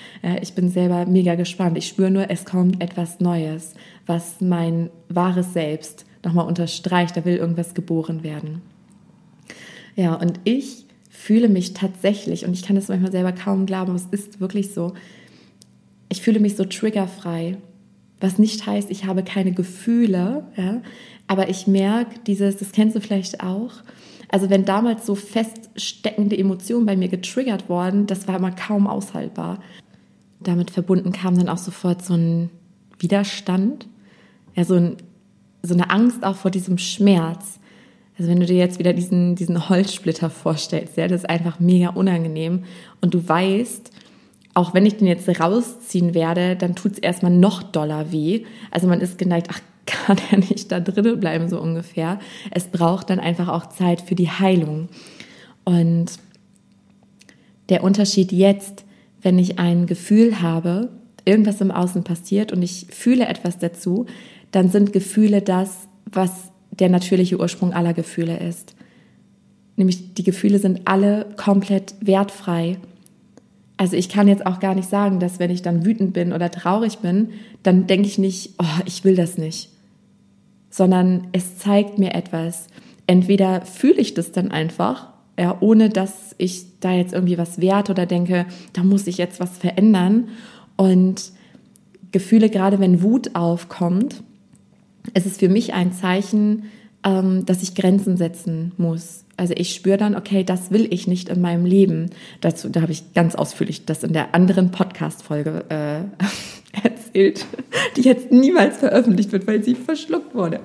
Ich 0.40 0.54
bin 0.54 0.70
selber 0.70 1.04
mega 1.04 1.34
gespannt. 1.34 1.76
Ich 1.76 1.88
spüre 1.88 2.10
nur, 2.10 2.30
es 2.30 2.46
kommt 2.46 2.82
etwas 2.82 3.20
Neues, 3.20 3.74
was 4.06 4.40
mein 4.40 4.88
wahres 5.10 5.52
Selbst 5.52 6.06
nochmal 6.24 6.46
unterstreicht. 6.46 7.14
Da 7.18 7.26
will 7.26 7.36
irgendwas 7.36 7.74
geboren 7.74 8.22
werden. 8.22 8.62
Ja, 9.94 10.14
und 10.14 10.40
ich 10.44 10.85
fühle 11.26 11.48
mich 11.48 11.74
tatsächlich, 11.74 12.46
und 12.46 12.52
ich 12.52 12.62
kann 12.62 12.76
das 12.76 12.86
manchmal 12.86 13.10
selber 13.10 13.32
kaum 13.32 13.66
glauben, 13.66 13.96
es 13.96 14.06
ist 14.12 14.38
wirklich 14.38 14.72
so, 14.72 14.94
ich 16.08 16.22
fühle 16.22 16.38
mich 16.38 16.54
so 16.54 16.64
triggerfrei. 16.64 17.56
Was 18.20 18.38
nicht 18.38 18.64
heißt, 18.64 18.92
ich 18.92 19.06
habe 19.06 19.24
keine 19.24 19.50
Gefühle, 19.50 20.44
ja, 20.56 20.82
aber 21.26 21.48
ich 21.48 21.66
merke 21.66 22.20
dieses, 22.28 22.58
das 22.58 22.70
kennst 22.70 22.94
du 22.94 23.00
vielleicht 23.00 23.42
auch, 23.42 23.72
also 24.28 24.50
wenn 24.50 24.64
damals 24.64 25.04
so 25.04 25.16
feststeckende 25.16 26.38
Emotionen 26.38 26.86
bei 26.86 26.96
mir 26.96 27.08
getriggert 27.08 27.68
worden, 27.68 28.06
das 28.06 28.28
war 28.28 28.36
immer 28.36 28.52
kaum 28.52 28.86
aushaltbar. 28.86 29.58
Damit 30.38 30.70
verbunden 30.70 31.10
kam 31.10 31.36
dann 31.36 31.48
auch 31.48 31.58
sofort 31.58 32.04
so 32.04 32.14
ein 32.14 32.50
Widerstand, 33.00 33.88
ja, 34.54 34.64
so, 34.64 34.74
ein, 34.74 34.96
so 35.64 35.74
eine 35.74 35.90
Angst 35.90 36.24
auch 36.24 36.36
vor 36.36 36.52
diesem 36.52 36.78
Schmerz. 36.78 37.58
Also 38.18 38.30
wenn 38.30 38.40
du 38.40 38.46
dir 38.46 38.56
jetzt 38.56 38.78
wieder 38.78 38.92
diesen, 38.92 39.34
diesen 39.34 39.68
Holzsplitter 39.68 40.30
vorstellst, 40.30 40.96
ja, 40.96 41.06
das 41.06 41.22
ist 41.22 41.30
einfach 41.30 41.60
mega 41.60 41.90
unangenehm 41.90 42.64
und 43.00 43.14
du 43.14 43.28
weißt, 43.28 43.90
auch 44.54 44.72
wenn 44.72 44.86
ich 44.86 44.96
den 44.96 45.06
jetzt 45.06 45.28
rausziehen 45.28 46.14
werde, 46.14 46.56
dann 46.56 46.74
tut 46.74 46.92
es 46.92 46.98
erstmal 46.98 47.32
noch 47.32 47.62
doller 47.62 48.10
weh. 48.10 48.44
Also 48.70 48.88
man 48.88 49.02
ist 49.02 49.18
geneigt, 49.18 49.48
ach, 49.50 49.60
kann 49.84 50.18
er 50.30 50.38
nicht 50.38 50.72
da 50.72 50.80
drinnen 50.80 51.20
bleiben, 51.20 51.48
so 51.48 51.60
ungefähr. 51.60 52.18
Es 52.50 52.68
braucht 52.68 53.10
dann 53.10 53.20
einfach 53.20 53.48
auch 53.48 53.66
Zeit 53.68 54.00
für 54.00 54.14
die 54.14 54.30
Heilung. 54.30 54.88
Und 55.64 56.12
der 57.68 57.84
Unterschied 57.84 58.32
jetzt, 58.32 58.84
wenn 59.22 59.38
ich 59.38 59.58
ein 59.58 59.86
Gefühl 59.86 60.40
habe, 60.40 60.90
irgendwas 61.24 61.60
im 61.60 61.70
Außen 61.70 62.04
passiert 62.04 62.52
und 62.52 62.62
ich 62.62 62.86
fühle 62.90 63.26
etwas 63.26 63.58
dazu, 63.58 64.06
dann 64.52 64.70
sind 64.70 64.92
Gefühle 64.92 65.42
das, 65.42 65.88
was 66.06 66.52
der 66.78 66.88
natürliche 66.88 67.38
Ursprung 67.38 67.72
aller 67.72 67.94
Gefühle 67.94 68.38
ist. 68.38 68.74
Nämlich 69.76 70.14
die 70.14 70.24
Gefühle 70.24 70.58
sind 70.58 70.82
alle 70.86 71.26
komplett 71.36 71.94
wertfrei. 72.00 72.78
Also 73.76 73.96
ich 73.96 74.08
kann 74.08 74.28
jetzt 74.28 74.46
auch 74.46 74.58
gar 74.58 74.74
nicht 74.74 74.88
sagen, 74.88 75.20
dass 75.20 75.38
wenn 75.38 75.50
ich 75.50 75.62
dann 75.62 75.84
wütend 75.84 76.14
bin 76.14 76.32
oder 76.32 76.50
traurig 76.50 76.98
bin, 76.98 77.30
dann 77.62 77.86
denke 77.86 78.08
ich 78.08 78.18
nicht, 78.18 78.54
oh, 78.58 78.82
ich 78.86 79.04
will 79.04 79.16
das 79.16 79.36
nicht, 79.36 79.68
sondern 80.70 81.28
es 81.32 81.58
zeigt 81.58 81.98
mir 81.98 82.14
etwas. 82.14 82.68
Entweder 83.06 83.62
fühle 83.62 84.00
ich 84.00 84.14
das 84.14 84.32
dann 84.32 84.50
einfach, 84.50 85.08
ja, 85.38 85.58
ohne 85.60 85.90
dass 85.90 86.34
ich 86.38 86.80
da 86.80 86.92
jetzt 86.92 87.12
irgendwie 87.12 87.36
was 87.36 87.60
werte 87.60 87.92
oder 87.92 88.06
denke, 88.06 88.46
da 88.72 88.82
muss 88.82 89.06
ich 89.06 89.18
jetzt 89.18 89.40
was 89.40 89.58
verändern. 89.58 90.28
Und 90.76 91.32
Gefühle, 92.12 92.48
gerade 92.48 92.80
wenn 92.80 93.02
Wut 93.02 93.34
aufkommt, 93.34 94.22
es 95.14 95.26
ist 95.26 95.40
für 95.40 95.48
mich 95.48 95.74
ein 95.74 95.92
Zeichen, 95.92 96.64
ähm, 97.04 97.46
dass 97.46 97.62
ich 97.62 97.74
Grenzen 97.74 98.16
setzen 98.16 98.72
muss. 98.76 99.24
Also 99.36 99.54
ich 99.56 99.74
spüre 99.74 99.98
dann, 99.98 100.16
okay, 100.16 100.44
das 100.44 100.70
will 100.70 100.88
ich 100.90 101.06
nicht 101.06 101.28
in 101.28 101.40
meinem 101.40 101.66
Leben. 101.66 102.10
Dazu, 102.40 102.68
da 102.68 102.80
habe 102.80 102.92
ich 102.92 103.12
ganz 103.12 103.34
ausführlich 103.34 103.84
das 103.84 104.02
in 104.02 104.12
der 104.12 104.34
anderen 104.34 104.70
Podcast-Folge 104.70 105.64
äh, 105.68 106.00
erzählt, 106.82 107.44
die 107.96 108.02
jetzt 108.02 108.32
niemals 108.32 108.78
veröffentlicht 108.78 109.32
wird, 109.32 109.46
weil 109.46 109.62
sie 109.62 109.74
verschluckt 109.74 110.34
wurde. 110.34 110.60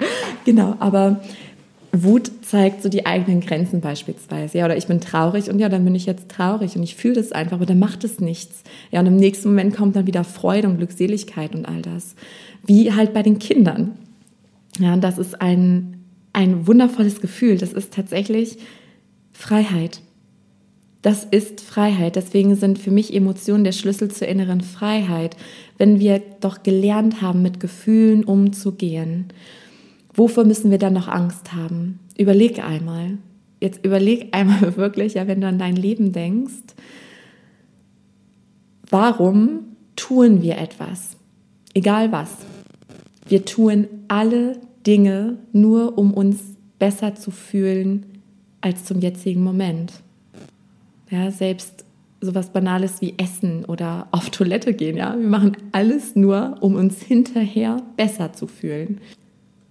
Genau, 0.46 0.76
aber 0.80 1.22
Wut 1.92 2.32
zeigt 2.44 2.82
so 2.82 2.88
die 2.88 3.06
eigenen 3.06 3.42
Grenzen 3.42 3.82
beispielsweise. 3.82 4.58
Ja, 4.58 4.66
oder 4.66 4.78
ich 4.78 4.88
bin 4.88 5.02
traurig 5.02 5.50
und 5.50 5.60
ja, 5.60 5.68
dann 5.68 5.84
bin 5.84 5.94
ich 5.94 6.06
jetzt 6.06 6.30
traurig 6.30 6.76
und 6.78 6.84
ich 6.84 6.96
fühle 6.96 7.16
das 7.16 7.34
einfach, 7.34 7.58
aber 7.58 7.66
dann 7.66 7.80
macht 7.80 8.06
es 8.06 8.22
nichts. 8.22 8.64
Ja, 8.92 9.02
und 9.02 9.08
im 9.08 9.18
nächsten 9.18 9.50
Moment 9.50 9.76
kommt 9.76 9.98
dann 9.98 10.08
wieder 10.08 10.24
Freude 10.24 10.70
und 10.70 10.78
Glückseligkeit 10.78 11.54
und 11.54 11.66
all 11.66 11.82
das. 11.82 12.16
Wie 12.66 12.94
halt 12.94 13.14
bei 13.14 13.24
den 13.24 13.40
Kindern. 13.40 13.98
Ja, 14.80 14.96
das 14.98 15.18
ist 15.18 15.42
ein, 15.42 16.06
ein 16.34 16.68
wundervolles 16.68 17.22
Gefühl. 17.22 17.58
Das 17.58 17.74
ist 17.74 17.94
tatsächlich 17.94 18.58
Freiheit. 19.34 20.02
Das 21.02 21.24
ist 21.24 21.62
Freiheit. 21.62 22.16
Deswegen 22.16 22.56
sind 22.56 22.78
für 22.78 22.92
mich 22.92 23.14
Emotionen 23.14 23.64
der 23.64 23.72
Schlüssel 23.72 24.12
zur 24.12 24.28
inneren 24.28 24.62
Freiheit. 24.62 25.36
Wenn 25.78 26.00
wir 26.00 26.22
doch 26.40 26.64
gelernt 26.64 27.22
haben, 27.22 27.42
mit 27.42 27.60
Gefühlen 27.60 28.24
umzugehen, 28.24 29.28
wovor 30.14 30.44
müssen 30.44 30.72
wir 30.72 30.78
dann 30.78 30.94
noch 30.94 31.08
Angst 31.08 31.54
haben? 31.54 32.00
Überleg 32.18 32.64
einmal. 32.64 33.18
Jetzt 33.60 33.84
überleg 33.84 34.30
einmal 34.32 34.76
wirklich, 34.78 35.16
ja, 35.16 35.28
wenn 35.28 35.42
du 35.42 35.48
an 35.48 35.60
dein 35.60 35.76
Leben 35.76 36.12
denkst, 36.12 36.76
warum 38.90 39.62
tun 39.96 40.42
wir 40.42 40.58
etwas? 40.58 41.18
Egal 41.74 42.12
was. 42.12 42.30
Wir 43.28 43.46
tun 43.46 43.88
alle 44.12 44.60
Dinge 44.86 45.38
nur, 45.54 45.98
um 45.98 46.14
uns 46.14 46.42
besser 46.80 47.16
zu 47.16 47.32
fühlen 47.32 48.06
als 48.60 48.84
zum 48.84 49.00
jetzigen 49.00 49.42
Moment. 49.42 49.94
Ja, 51.10 51.32
selbst 51.32 51.86
sowas 52.20 52.50
Banales 52.50 53.00
wie 53.00 53.14
Essen 53.18 53.64
oder 53.64 54.10
auf 54.12 54.30
Toilette 54.30 54.74
gehen, 54.74 54.98
ja. 54.98 55.18
Wir 55.18 55.30
machen 55.30 55.56
alles 55.72 56.18
nur, 56.18 56.58
um 56.60 56.76
uns 56.76 57.02
hinterher 57.02 57.82
besser 57.96 58.34
zu 58.34 58.48
fühlen. 58.48 59.00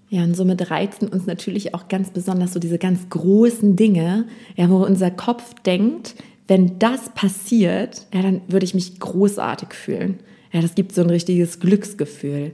Ja, 0.09 0.25
und 0.25 0.35
somit 0.35 0.71
reizen 0.71 1.09
uns 1.09 1.27
natürlich 1.27 1.75
auch 1.75 1.89
ganz 1.89 2.09
besonders 2.09 2.55
so 2.55 2.61
diese 2.61 2.79
ganz 2.79 3.11
großen 3.11 3.77
Dinge, 3.77 4.25
ja, 4.57 4.71
wo 4.71 4.79
unser 4.79 5.11
Kopf 5.11 5.53
denkt, 5.67 6.15
wenn 6.49 6.79
das 6.79 7.11
passiert, 7.11 8.07
ja, 8.15 8.23
dann 8.23 8.41
würde 8.49 8.65
ich 8.65 8.75
mich 8.75 8.99
großartig 9.01 9.75
fühlen. 9.75 10.19
Ja, 10.51 10.63
das 10.63 10.75
gibt 10.75 10.93
so 10.93 11.03
ein 11.03 11.11
richtiges 11.11 11.61
Glücksgefühl 11.61 12.53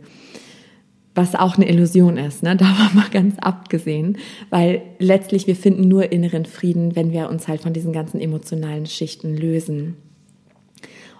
was 1.16 1.34
auch 1.34 1.56
eine 1.56 1.68
Illusion 1.68 2.16
ist, 2.16 2.42
ne? 2.42 2.56
da 2.56 2.66
war 2.66 2.94
mal 2.94 3.08
ganz 3.10 3.36
abgesehen, 3.38 4.18
weil 4.50 4.82
letztlich 4.98 5.46
wir 5.46 5.56
finden 5.56 5.88
nur 5.88 6.12
inneren 6.12 6.44
Frieden, 6.44 6.94
wenn 6.94 7.12
wir 7.12 7.28
uns 7.28 7.48
halt 7.48 7.62
von 7.62 7.72
diesen 7.72 7.92
ganzen 7.92 8.20
emotionalen 8.20 8.86
Schichten 8.86 9.36
lösen. 9.36 9.96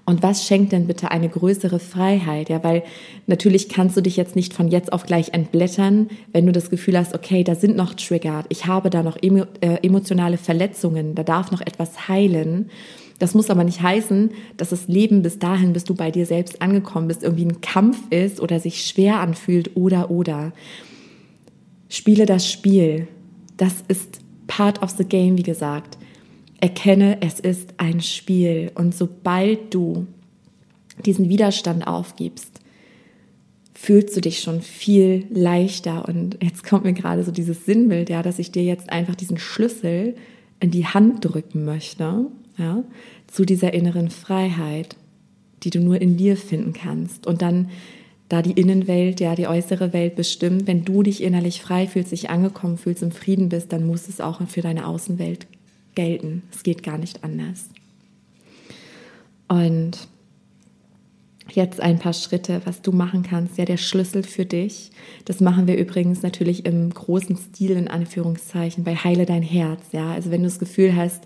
Und 0.08 0.22
was 0.22 0.46
schenkt 0.46 0.70
denn 0.70 0.86
bitte 0.86 1.10
eine 1.10 1.28
größere 1.28 1.80
Freiheit? 1.80 2.48
Ja, 2.48 2.62
weil 2.62 2.84
natürlich 3.26 3.68
kannst 3.68 3.96
du 3.96 4.00
dich 4.00 4.16
jetzt 4.16 4.36
nicht 4.36 4.54
von 4.54 4.68
jetzt 4.68 4.92
auf 4.92 5.04
gleich 5.04 5.34
entblättern, 5.34 6.08
wenn 6.32 6.46
du 6.46 6.52
das 6.52 6.70
Gefühl 6.70 6.96
hast, 6.96 7.12
okay, 7.12 7.42
da 7.42 7.56
sind 7.56 7.76
noch 7.76 7.94
Trigger, 7.94 8.44
ich 8.48 8.66
habe 8.66 8.88
da 8.88 9.02
noch 9.02 9.20
emo, 9.20 9.46
äh, 9.60 9.78
emotionale 9.82 10.38
Verletzungen, 10.38 11.16
da 11.16 11.24
darf 11.24 11.50
noch 11.50 11.60
etwas 11.60 12.06
heilen. 12.06 12.70
Das 13.18 13.34
muss 13.34 13.50
aber 13.50 13.64
nicht 13.64 13.80
heißen, 13.80 14.30
dass 14.56 14.70
das 14.70 14.88
Leben 14.88 15.22
bis 15.22 15.38
dahin, 15.38 15.72
bis 15.72 15.84
du 15.84 15.94
bei 15.94 16.10
dir 16.10 16.26
selbst 16.26 16.60
angekommen 16.60 17.08
bist, 17.08 17.22
irgendwie 17.22 17.46
ein 17.46 17.60
Kampf 17.60 17.98
ist 18.10 18.40
oder 18.40 18.60
sich 18.60 18.86
schwer 18.86 19.20
anfühlt 19.20 19.76
oder 19.76 20.10
oder. 20.10 20.52
Spiele 21.88 22.26
das 22.26 22.50
Spiel. 22.50 23.08
Das 23.56 23.84
ist 23.88 24.20
part 24.46 24.82
of 24.82 24.90
the 24.90 25.04
game, 25.04 25.38
wie 25.38 25.42
gesagt. 25.42 25.96
Erkenne, 26.60 27.18
es 27.20 27.40
ist 27.40 27.74
ein 27.78 28.00
Spiel. 28.00 28.70
Und 28.74 28.94
sobald 28.94 29.72
du 29.72 30.06
diesen 31.04 31.28
Widerstand 31.28 31.86
aufgibst, 31.86 32.60
fühlst 33.72 34.16
du 34.16 34.20
dich 34.20 34.40
schon 34.40 34.62
viel 34.62 35.26
leichter. 35.30 36.06
Und 36.08 36.38
jetzt 36.42 36.64
kommt 36.64 36.84
mir 36.84 36.94
gerade 36.94 37.24
so 37.24 37.30
dieses 37.30 37.64
Sinnbild, 37.64 38.10
ja, 38.10 38.22
dass 38.22 38.38
ich 38.38 38.50
dir 38.52 38.62
jetzt 38.62 38.90
einfach 38.90 39.14
diesen 39.14 39.38
Schlüssel 39.38 40.16
in 40.60 40.70
die 40.70 40.86
Hand 40.86 41.24
drücken 41.24 41.64
möchte 41.64 42.26
ja, 42.58 42.82
zu 43.26 43.44
dieser 43.44 43.74
inneren 43.74 44.10
Freiheit, 44.10 44.96
die 45.62 45.70
du 45.70 45.80
nur 45.80 46.00
in 46.00 46.16
dir 46.16 46.36
finden 46.36 46.72
kannst. 46.72 47.26
Und 47.26 47.42
dann, 47.42 47.70
da 48.28 48.42
die 48.42 48.52
Innenwelt, 48.52 49.20
ja, 49.20 49.34
die 49.34 49.46
äußere 49.46 49.92
Welt 49.92 50.16
bestimmt, 50.16 50.66
wenn 50.66 50.84
du 50.84 51.02
dich 51.02 51.22
innerlich 51.22 51.60
frei 51.60 51.86
fühlst, 51.86 52.12
dich 52.12 52.30
angekommen 52.30 52.78
fühlst, 52.78 53.02
im 53.02 53.12
Frieden 53.12 53.48
bist, 53.48 53.72
dann 53.72 53.86
muss 53.86 54.08
es 54.08 54.20
auch 54.20 54.40
für 54.48 54.62
deine 54.62 54.86
Außenwelt 54.86 55.46
gelten. 55.94 56.42
Es 56.52 56.62
geht 56.62 56.82
gar 56.82 56.98
nicht 56.98 57.24
anders. 57.24 57.68
Und 59.48 60.08
jetzt 61.52 61.80
ein 61.80 61.98
paar 61.98 62.12
Schritte, 62.12 62.60
was 62.64 62.82
du 62.82 62.92
machen 62.92 63.22
kannst. 63.22 63.58
Ja, 63.58 63.64
der 63.64 63.76
Schlüssel 63.76 64.22
für 64.22 64.44
dich. 64.44 64.90
Das 65.24 65.40
machen 65.40 65.66
wir 65.66 65.76
übrigens 65.76 66.22
natürlich 66.22 66.66
im 66.66 66.90
großen 66.90 67.36
Stil 67.36 67.72
in 67.72 67.88
Anführungszeichen 67.88 68.84
bei 68.84 68.96
Heile 68.96 69.26
dein 69.26 69.42
Herz. 69.42 69.80
Ja, 69.92 70.12
also 70.12 70.30
wenn 70.30 70.42
du 70.42 70.48
das 70.48 70.58
Gefühl 70.58 70.96
hast, 70.96 71.22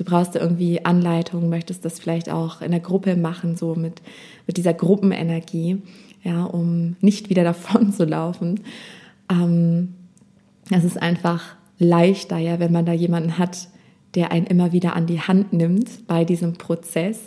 du 0.00 0.04
brauchst 0.04 0.34
irgendwie 0.34 0.82
Anleitung, 0.82 1.50
möchtest 1.50 1.84
das 1.84 2.00
vielleicht 2.00 2.30
auch 2.30 2.62
in 2.62 2.70
der 2.70 2.80
Gruppe 2.80 3.16
machen, 3.16 3.54
so 3.54 3.74
mit, 3.74 4.00
mit 4.46 4.56
dieser 4.56 4.72
Gruppenenergie, 4.72 5.82
ja, 6.22 6.44
um 6.44 6.96
nicht 7.02 7.28
wieder 7.28 7.44
davon 7.52 7.92
zu 7.92 8.04
laufen. 8.04 8.60
Ähm, 9.30 9.94
das 10.70 10.84
ist 10.84 11.00
einfach 11.00 11.56
leichter, 11.78 12.38
ja, 12.38 12.58
wenn 12.60 12.72
man 12.72 12.86
da 12.86 12.92
jemanden 12.94 13.36
hat, 13.36 13.68
der 14.14 14.32
einen 14.32 14.46
immer 14.46 14.72
wieder 14.72 14.96
an 14.96 15.06
die 15.06 15.20
Hand 15.20 15.52
nimmt 15.52 16.06
bei 16.06 16.24
diesem 16.24 16.54
Prozess. 16.54 17.20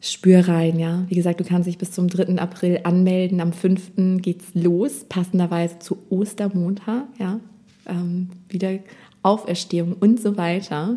Spür 0.00 0.48
rein, 0.48 0.78
ja. 0.78 1.04
Wie 1.08 1.16
gesagt, 1.16 1.40
du 1.40 1.44
kannst 1.44 1.68
dich 1.68 1.76
bis 1.76 1.92
zum 1.92 2.08
3. 2.08 2.38
April 2.38 2.80
anmelden. 2.84 3.40
Am 3.40 3.52
5. 3.52 4.22
geht's 4.22 4.46
los, 4.54 5.04
passenderweise 5.08 5.80
zu 5.80 5.98
Ostermontag, 6.08 7.04
ja. 7.18 7.40
Ähm, 7.86 8.30
wieder 8.48 8.78
Auferstehung 9.22 9.96
und 9.98 10.20
so 10.20 10.36
weiter. 10.36 10.96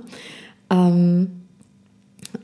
Ähm, 0.72 1.28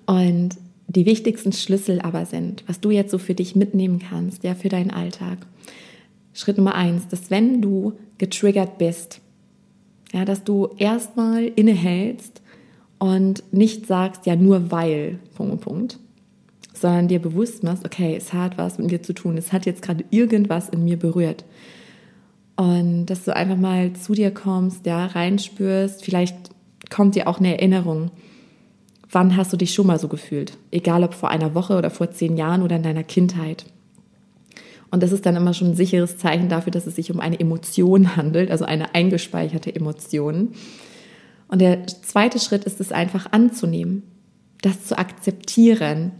und 0.06 0.50
die 0.88 1.06
wichtigsten 1.06 1.52
Schlüssel 1.52 2.02
aber 2.02 2.26
sind, 2.26 2.63
was 2.68 2.80
du 2.80 2.92
jetzt 2.92 3.12
so 3.12 3.18
für 3.18 3.34
dich 3.34 3.56
mitnehmen 3.56 4.00
kannst, 4.00 4.44
ja, 4.44 4.54
für 4.56 4.70
deinen 4.70 4.92
Alltag. 4.92 5.40
Schritt 6.34 6.58
Nummer 6.58 6.76
eins, 6.76 7.08
dass 7.08 7.32
wenn 7.32 7.62
du 7.62 7.94
getriggert 8.18 8.78
bist, 8.78 9.22
ja, 10.13 10.24
dass 10.24 10.44
du 10.44 10.70
erstmal 10.78 11.44
innehältst 11.44 12.42
und 13.00 13.44
nicht 13.52 13.88
sagst, 13.88 14.26
ja, 14.26 14.36
nur 14.36 14.72
weil, 14.72 15.20
Punkt, 15.36 15.62
Punkt, 15.62 16.00
sondern 16.74 17.08
dir 17.08 17.20
bewusst 17.20 17.63
machst, 17.63 17.86
okay, 17.86 18.16
es 18.16 18.34
hat 18.34 18.58
was 18.58 18.78
mit 18.78 18.92
dir 18.92 19.02
zu 19.02 19.13
tun, 19.13 19.38
es 19.38 19.52
hat 19.52 19.66
jetzt 19.66 19.82
gerade 19.82 20.06
irgendwas 20.10 20.70
in 20.70 20.84
mir 20.84 20.98
berührt. 20.98 21.44
Und 22.56 23.08
dass 23.08 23.26
du 23.26 23.36
einfach 23.36 23.58
mal 23.58 23.94
zu 23.94 24.13
dir 24.13 24.32
kommst, 24.32 24.86
ja, 24.86 25.06
reinspürst, 25.06 26.04
vielleicht 26.04 26.47
kommt 26.89 27.15
dir 27.15 27.28
auch 27.28 27.39
eine 27.39 27.54
Erinnerung. 27.54 28.12
Wann 29.10 29.38
hast 29.38 29.54
du 29.54 29.58
dich 29.58 29.73
schon 29.73 29.88
mal 29.88 30.00
so 30.00 30.08
gefühlt? 30.08 30.58
Egal 30.71 31.04
ob 31.04 31.13
vor 31.13 31.30
einer 31.30 31.56
Woche 31.56 31.78
oder 31.78 31.89
vor 31.89 32.12
zehn 32.12 32.38
Jahren 32.38 32.62
oder 32.62 32.76
in 32.76 32.84
deiner 32.84 33.04
Kindheit. 33.04 33.65
Und 34.89 35.04
das 35.04 35.12
ist 35.12 35.26
dann 35.26 35.36
immer 35.36 35.54
schon 35.54 35.69
ein 35.69 35.76
sicheres 35.76 36.17
Zeichen 36.17 36.50
dafür, 36.50 36.71
dass 36.71 36.88
es 36.88 36.95
sich 36.95 37.12
um 37.12 37.19
eine 37.19 37.39
Emotion 37.39 38.15
handelt, 38.15 38.52
also 38.52 38.65
eine 38.65 38.95
eingespeicherte 38.95 39.76
Emotion. 39.76 40.50
Und 41.47 41.60
der 41.60 41.88
zweite 41.88 42.39
Schritt 42.39 42.63
ist 42.63 42.80
es 42.80 42.91
einfach 42.91 43.32
anzunehmen, 43.32 44.04
das 44.62 44.86
zu 44.86 44.97
akzeptieren. 44.97 46.12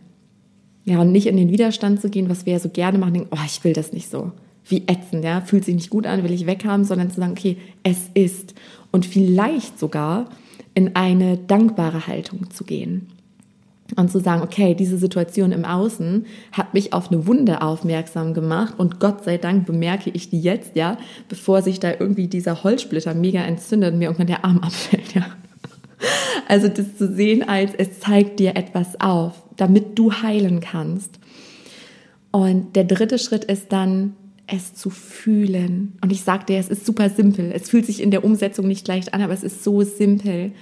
Ja, 0.86 1.02
und 1.02 1.12
nicht 1.12 1.28
in 1.28 1.38
den 1.38 1.52
Widerstand 1.52 2.02
zu 2.02 2.10
gehen, 2.10 2.30
was 2.30 2.46
wir 2.46 2.54
ja 2.54 2.60
so 2.60 2.70
gerne 2.70 2.98
machen, 2.98 3.14
denken, 3.14 3.30
oh, 3.32 3.46
ich 3.46 3.64
will 3.64 3.74
das 3.74 3.92
nicht 3.92 4.10
so. 4.10 4.32
Wie 4.66 4.84
ätzend, 4.88 5.24
ja, 5.24 5.42
fühlt 5.42 5.66
sich 5.66 5.76
nicht 5.76 5.90
gut 5.90 6.06
an, 6.06 6.24
will 6.24 6.32
ich 6.32 6.46
weghaben, 6.46 6.86
sondern 6.86 7.10
zu 7.10 7.20
sagen, 7.20 7.34
okay, 7.34 7.58
es 7.84 8.10
ist. 8.14 8.54
Und 8.92 9.06
vielleicht 9.06 9.80
sogar 9.80 10.30
in 10.78 10.96
eine 10.96 11.40
dankbare 11.40 12.06
Haltung 12.06 12.52
zu 12.52 12.64
gehen 12.64 13.08
und 13.96 14.12
zu 14.12 14.20
sagen, 14.20 14.44
okay, 14.44 14.76
diese 14.76 15.00
Situation 15.00 15.52
im 15.52 15.66
Außen 15.66 16.28
hat 16.52 16.76
mich 16.76 16.94
auf 16.94 17.12
eine 17.12 17.26
Wunde 17.26 17.64
aufmerksam 17.64 18.36
gemacht 18.36 18.76
und 18.78 19.00
Gott 19.00 19.24
sei 19.24 19.40
Dank 19.40 19.66
bemerke 19.66 20.12
ich 20.12 20.30
die 20.30 20.40
jetzt, 20.40 20.76
ja, 20.76 21.00
bevor 21.30 21.64
sich 21.64 21.80
da 21.80 21.94
irgendwie 22.00 22.28
dieser 22.28 22.64
Holzsplitter 22.64 23.16
mega 23.16 23.40
entzündet 23.40 23.94
und 23.94 23.98
mir 23.98 24.06
irgendwann 24.06 24.28
der 24.28 24.46
Arm 24.46 24.60
abfällt, 24.62 25.16
ja. 25.16 25.26
Also 26.48 26.68
das 26.68 26.96
zu 26.96 27.12
sehen 27.12 27.50
als, 27.50 27.74
es 27.76 28.00
zeigt 28.00 28.40
dir 28.40 28.56
etwas 28.56 29.02
auf, 29.02 29.34
damit 29.56 29.98
du 29.98 30.14
heilen 30.14 30.60
kannst. 30.60 31.18
Und 32.30 32.76
der 32.76 32.84
dritte 32.84 33.18
Schritt 33.18 33.46
ist 33.46 33.72
dann, 33.72 34.14
es 34.48 34.74
zu 34.74 34.90
fühlen. 34.90 35.98
Und 36.02 36.12
ich 36.12 36.22
sagte, 36.22 36.56
es 36.56 36.70
ist 36.70 36.86
super 36.86 37.10
simpel. 37.10 37.52
Es 37.54 37.70
fühlt 37.70 37.86
sich 37.86 38.02
in 38.02 38.12
der 38.12 38.24
Umsetzung 38.24 38.68
nicht 38.68 38.88
leicht 38.88 39.14
an, 39.14 39.22
aber 39.22 39.34
es 39.34 39.44
ist 39.44 39.64
so 39.64 39.84
simpel. 39.84 40.54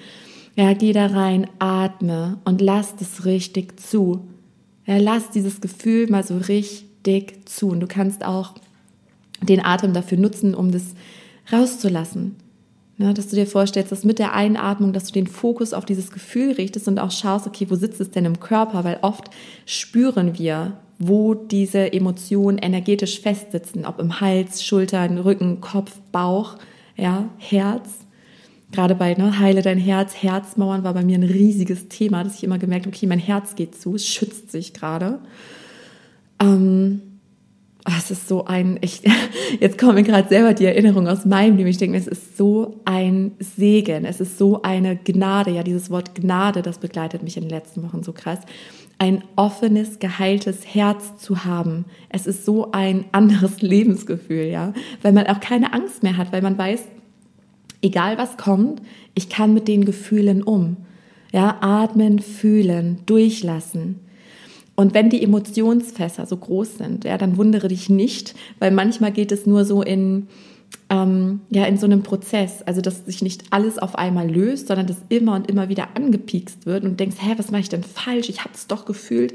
Ja, 0.55 0.73
geh 0.73 0.91
da 0.91 1.07
rein, 1.07 1.47
atme 1.59 2.39
und 2.45 2.61
lass 2.61 2.95
das 2.95 3.25
richtig 3.25 3.79
zu. 3.79 4.27
Ja, 4.85 4.97
lass 4.97 5.29
dieses 5.29 5.61
Gefühl 5.61 6.09
mal 6.09 6.23
so 6.23 6.37
richtig 6.37 7.47
zu. 7.47 7.69
Und 7.69 7.79
du 7.79 7.87
kannst 7.87 8.25
auch 8.25 8.55
den 9.41 9.63
Atem 9.63 9.93
dafür 9.93 10.17
nutzen, 10.17 10.55
um 10.55 10.71
das 10.71 10.95
rauszulassen. 11.51 12.35
Ja, 12.97 13.11
dass 13.11 13.27
du 13.27 13.35
dir 13.35 13.45
vorstellst, 13.45 13.91
dass 13.91 14.05
mit 14.05 14.19
der 14.19 14.33
Einatmung, 14.33 14.93
dass 14.93 15.07
du 15.07 15.13
den 15.13 15.27
Fokus 15.27 15.73
auf 15.73 15.85
dieses 15.85 16.11
Gefühl 16.11 16.53
richtest 16.53 16.87
und 16.87 16.97
auch 16.97 17.11
schaust, 17.11 17.45
okay, 17.45 17.67
wo 17.69 17.75
sitzt 17.75 17.99
es 17.99 18.09
denn 18.09 18.23
im 18.23 18.39
Körper? 18.39 18.85
Weil 18.85 18.99
oft 19.01 19.29
spüren 19.65 20.39
wir, 20.39 20.77
wo 20.97 21.33
diese 21.33 21.91
Emotionen 21.93 22.57
energetisch 22.57 23.19
festsitzen, 23.19 23.85
ob 23.85 23.99
im 23.99 24.21
Hals, 24.21 24.63
Schultern, 24.63 25.17
Rücken, 25.17 25.61
Kopf, 25.61 25.99
Bauch, 26.11 26.55
ja, 26.95 27.29
Herz 27.37 28.05
gerade 28.75 28.95
bei 28.95 29.13
ne, 29.13 29.39
Heile 29.39 29.61
dein 29.61 29.77
Herz, 29.77 30.13
Herzmauern 30.21 30.83
war 30.83 30.93
bei 30.93 31.03
mir 31.03 31.17
ein 31.17 31.23
riesiges 31.23 31.87
Thema, 31.87 32.23
dass 32.23 32.35
ich 32.35 32.43
immer 32.43 32.59
gemerkt 32.59 32.85
habe, 32.85 32.95
okay, 32.95 33.07
mein 33.07 33.19
Herz 33.19 33.55
geht 33.55 33.79
zu, 33.79 33.95
es 33.95 34.07
schützt 34.07 34.51
sich 34.51 34.73
gerade. 34.73 35.19
Ähm, 36.39 37.01
oh, 37.87 37.93
es 37.97 38.11
ist 38.11 38.27
so 38.27 38.45
ein, 38.45 38.77
ich, 38.81 39.01
jetzt 39.59 39.77
kommen 39.77 39.95
mir 39.95 40.03
gerade 40.03 40.27
selber 40.27 40.53
die 40.53 40.65
Erinnerung 40.65 41.07
aus 41.07 41.25
meinem 41.25 41.57
Leben. 41.57 41.69
Ich 41.69 41.77
denke, 41.77 41.97
es 41.97 42.07
ist 42.07 42.37
so 42.37 42.81
ein 42.85 43.31
Segen, 43.39 44.05
es 44.05 44.19
ist 44.19 44.37
so 44.37 44.61
eine 44.61 44.95
Gnade. 44.95 45.51
Ja, 45.51 45.63
dieses 45.63 45.89
Wort 45.89 46.13
Gnade, 46.13 46.61
das 46.61 46.79
begleitet 46.79 47.23
mich 47.23 47.37
in 47.37 47.43
den 47.43 47.51
letzten 47.51 47.83
Wochen 47.83 48.03
so 48.03 48.11
krass. 48.11 48.39
Ein 48.97 49.23
offenes, 49.35 49.99
geheiltes 49.99 50.65
Herz 50.73 51.17
zu 51.17 51.43
haben. 51.43 51.85
Es 52.09 52.27
ist 52.27 52.45
so 52.45 52.71
ein 52.71 53.05
anderes 53.11 53.61
Lebensgefühl, 53.61 54.45
ja, 54.45 54.73
weil 55.01 55.11
man 55.11 55.27
auch 55.27 55.39
keine 55.39 55.73
Angst 55.73 56.03
mehr 56.03 56.17
hat, 56.17 56.31
weil 56.31 56.41
man 56.41 56.57
weiß, 56.57 56.83
egal 57.81 58.17
was 58.17 58.37
kommt, 58.37 58.81
ich 59.13 59.29
kann 59.29 59.53
mit 59.53 59.67
den 59.67 59.85
Gefühlen 59.85 60.43
um. 60.43 60.77
Ja, 61.31 61.57
atmen, 61.61 62.19
fühlen, 62.19 62.99
durchlassen. 63.05 63.99
Und 64.75 64.93
wenn 64.93 65.09
die 65.09 65.23
Emotionsfässer 65.23 66.25
so 66.25 66.37
groß 66.37 66.77
sind, 66.77 67.05
ja, 67.05 67.17
dann 67.17 67.37
wundere 67.37 67.69
dich 67.69 67.89
nicht, 67.89 68.35
weil 68.59 68.71
manchmal 68.71 69.11
geht 69.11 69.31
es 69.31 69.45
nur 69.45 69.65
so 69.65 69.81
in, 69.81 70.27
ähm, 70.95 71.41
ja, 71.49 71.65
in 71.65 71.77
so 71.77 71.85
einem 71.85 72.03
Prozess, 72.03 72.61
also 72.63 72.81
dass 72.81 73.05
sich 73.05 73.21
nicht 73.21 73.43
alles 73.49 73.77
auf 73.77 73.95
einmal 73.97 74.29
löst, 74.29 74.67
sondern 74.67 74.87
dass 74.87 74.97
immer 75.09 75.35
und 75.35 75.49
immer 75.49 75.69
wieder 75.69 75.89
angepiekst 75.95 76.65
wird 76.65 76.83
und 76.83 76.99
denkst, 76.99 77.17
hä, 77.19 77.33
was 77.37 77.51
mache 77.51 77.61
ich 77.61 77.69
denn 77.69 77.83
falsch? 77.83 78.29
Ich 78.29 78.41
habe 78.41 78.53
es 78.53 78.67
doch 78.67 78.85
gefühlt. 78.85 79.33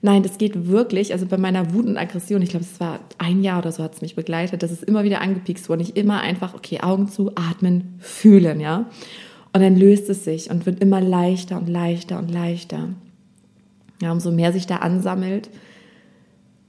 Nein, 0.00 0.22
das 0.22 0.38
geht 0.38 0.68
wirklich, 0.68 1.12
also 1.12 1.26
bei 1.26 1.38
meiner 1.38 1.72
Wut 1.72 1.86
und 1.86 1.96
Aggression, 1.96 2.42
ich 2.42 2.50
glaube, 2.50 2.64
es 2.64 2.78
war 2.78 3.00
ein 3.18 3.42
Jahr 3.42 3.58
oder 3.58 3.72
so 3.72 3.82
hat 3.82 3.94
es 3.94 4.00
mich 4.00 4.14
begleitet, 4.14 4.62
das 4.62 4.70
ist 4.70 4.84
immer 4.84 5.02
wieder 5.02 5.20
angepikst 5.20 5.68
worden. 5.68 5.80
Ich 5.80 5.96
immer 5.96 6.20
einfach, 6.20 6.54
okay, 6.54 6.80
Augen 6.80 7.08
zu, 7.08 7.32
atmen, 7.34 7.94
fühlen, 7.98 8.60
ja. 8.60 8.86
Und 9.52 9.62
dann 9.62 9.76
löst 9.76 10.08
es 10.08 10.24
sich 10.24 10.50
und 10.50 10.66
wird 10.66 10.80
immer 10.80 11.00
leichter 11.00 11.58
und 11.58 11.68
leichter 11.68 12.18
und 12.18 12.30
leichter. 12.30 12.90
Ja, 14.00 14.12
umso 14.12 14.30
mehr 14.30 14.52
sich 14.52 14.66
da 14.66 14.76
ansammelt, 14.76 15.50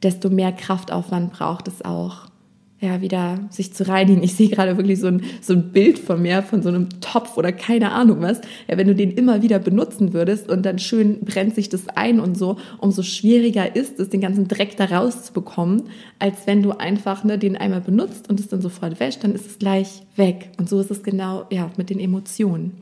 desto 0.01 0.29
mehr 0.31 0.51
Kraftaufwand 0.51 1.33
braucht 1.33 1.67
es 1.67 1.85
auch, 1.85 2.29
ja, 2.81 3.01
wieder 3.01 3.39
sich 3.49 3.73
zu 3.73 3.87
reinigen. 3.87 4.23
Ich 4.23 4.35
sehe 4.35 4.47
gerade 4.47 4.77
wirklich 4.77 4.99
so 4.99 5.07
ein, 5.07 5.23
so 5.41 5.53
ein 5.53 5.71
Bild 5.71 5.99
von 5.99 6.21
mir, 6.21 6.41
von 6.43 6.61
so 6.61 6.69
einem 6.69 6.87
Topf 7.01 7.35
oder 7.35 7.51
keine 7.51 7.91
Ahnung 7.91 8.21
was. 8.21 8.39
Ja, 8.69 8.77
wenn 8.77 8.87
du 8.87 8.95
den 8.95 9.11
immer 9.11 9.41
wieder 9.41 9.59
benutzen 9.59 10.13
würdest 10.13 10.49
und 10.49 10.65
dann 10.65 10.79
schön 10.79 11.19
brennt 11.19 11.55
sich 11.55 11.67
das 11.67 11.89
ein 11.89 12.21
und 12.21 12.37
so, 12.37 12.57
umso 12.77 13.03
schwieriger 13.03 13.75
ist 13.75 13.99
es, 13.99 14.09
den 14.09 14.21
ganzen 14.21 14.47
Dreck 14.47 14.77
da 14.77 14.85
rauszubekommen, 14.85 15.83
als 16.19 16.47
wenn 16.47 16.63
du 16.63 16.71
einfach 16.71 17.25
ne, 17.25 17.37
den 17.37 17.57
einmal 17.57 17.81
benutzt 17.81 18.29
und 18.29 18.39
es 18.39 18.47
dann 18.47 18.61
sofort 18.61 18.99
wäscht, 19.01 19.25
dann 19.25 19.35
ist 19.35 19.45
es 19.45 19.59
gleich 19.59 20.03
weg. 20.15 20.49
Und 20.57 20.69
so 20.69 20.79
ist 20.79 20.91
es 20.91 21.03
genau, 21.03 21.45
ja, 21.51 21.71
mit 21.75 21.89
den 21.89 21.99
Emotionen. 21.99 22.77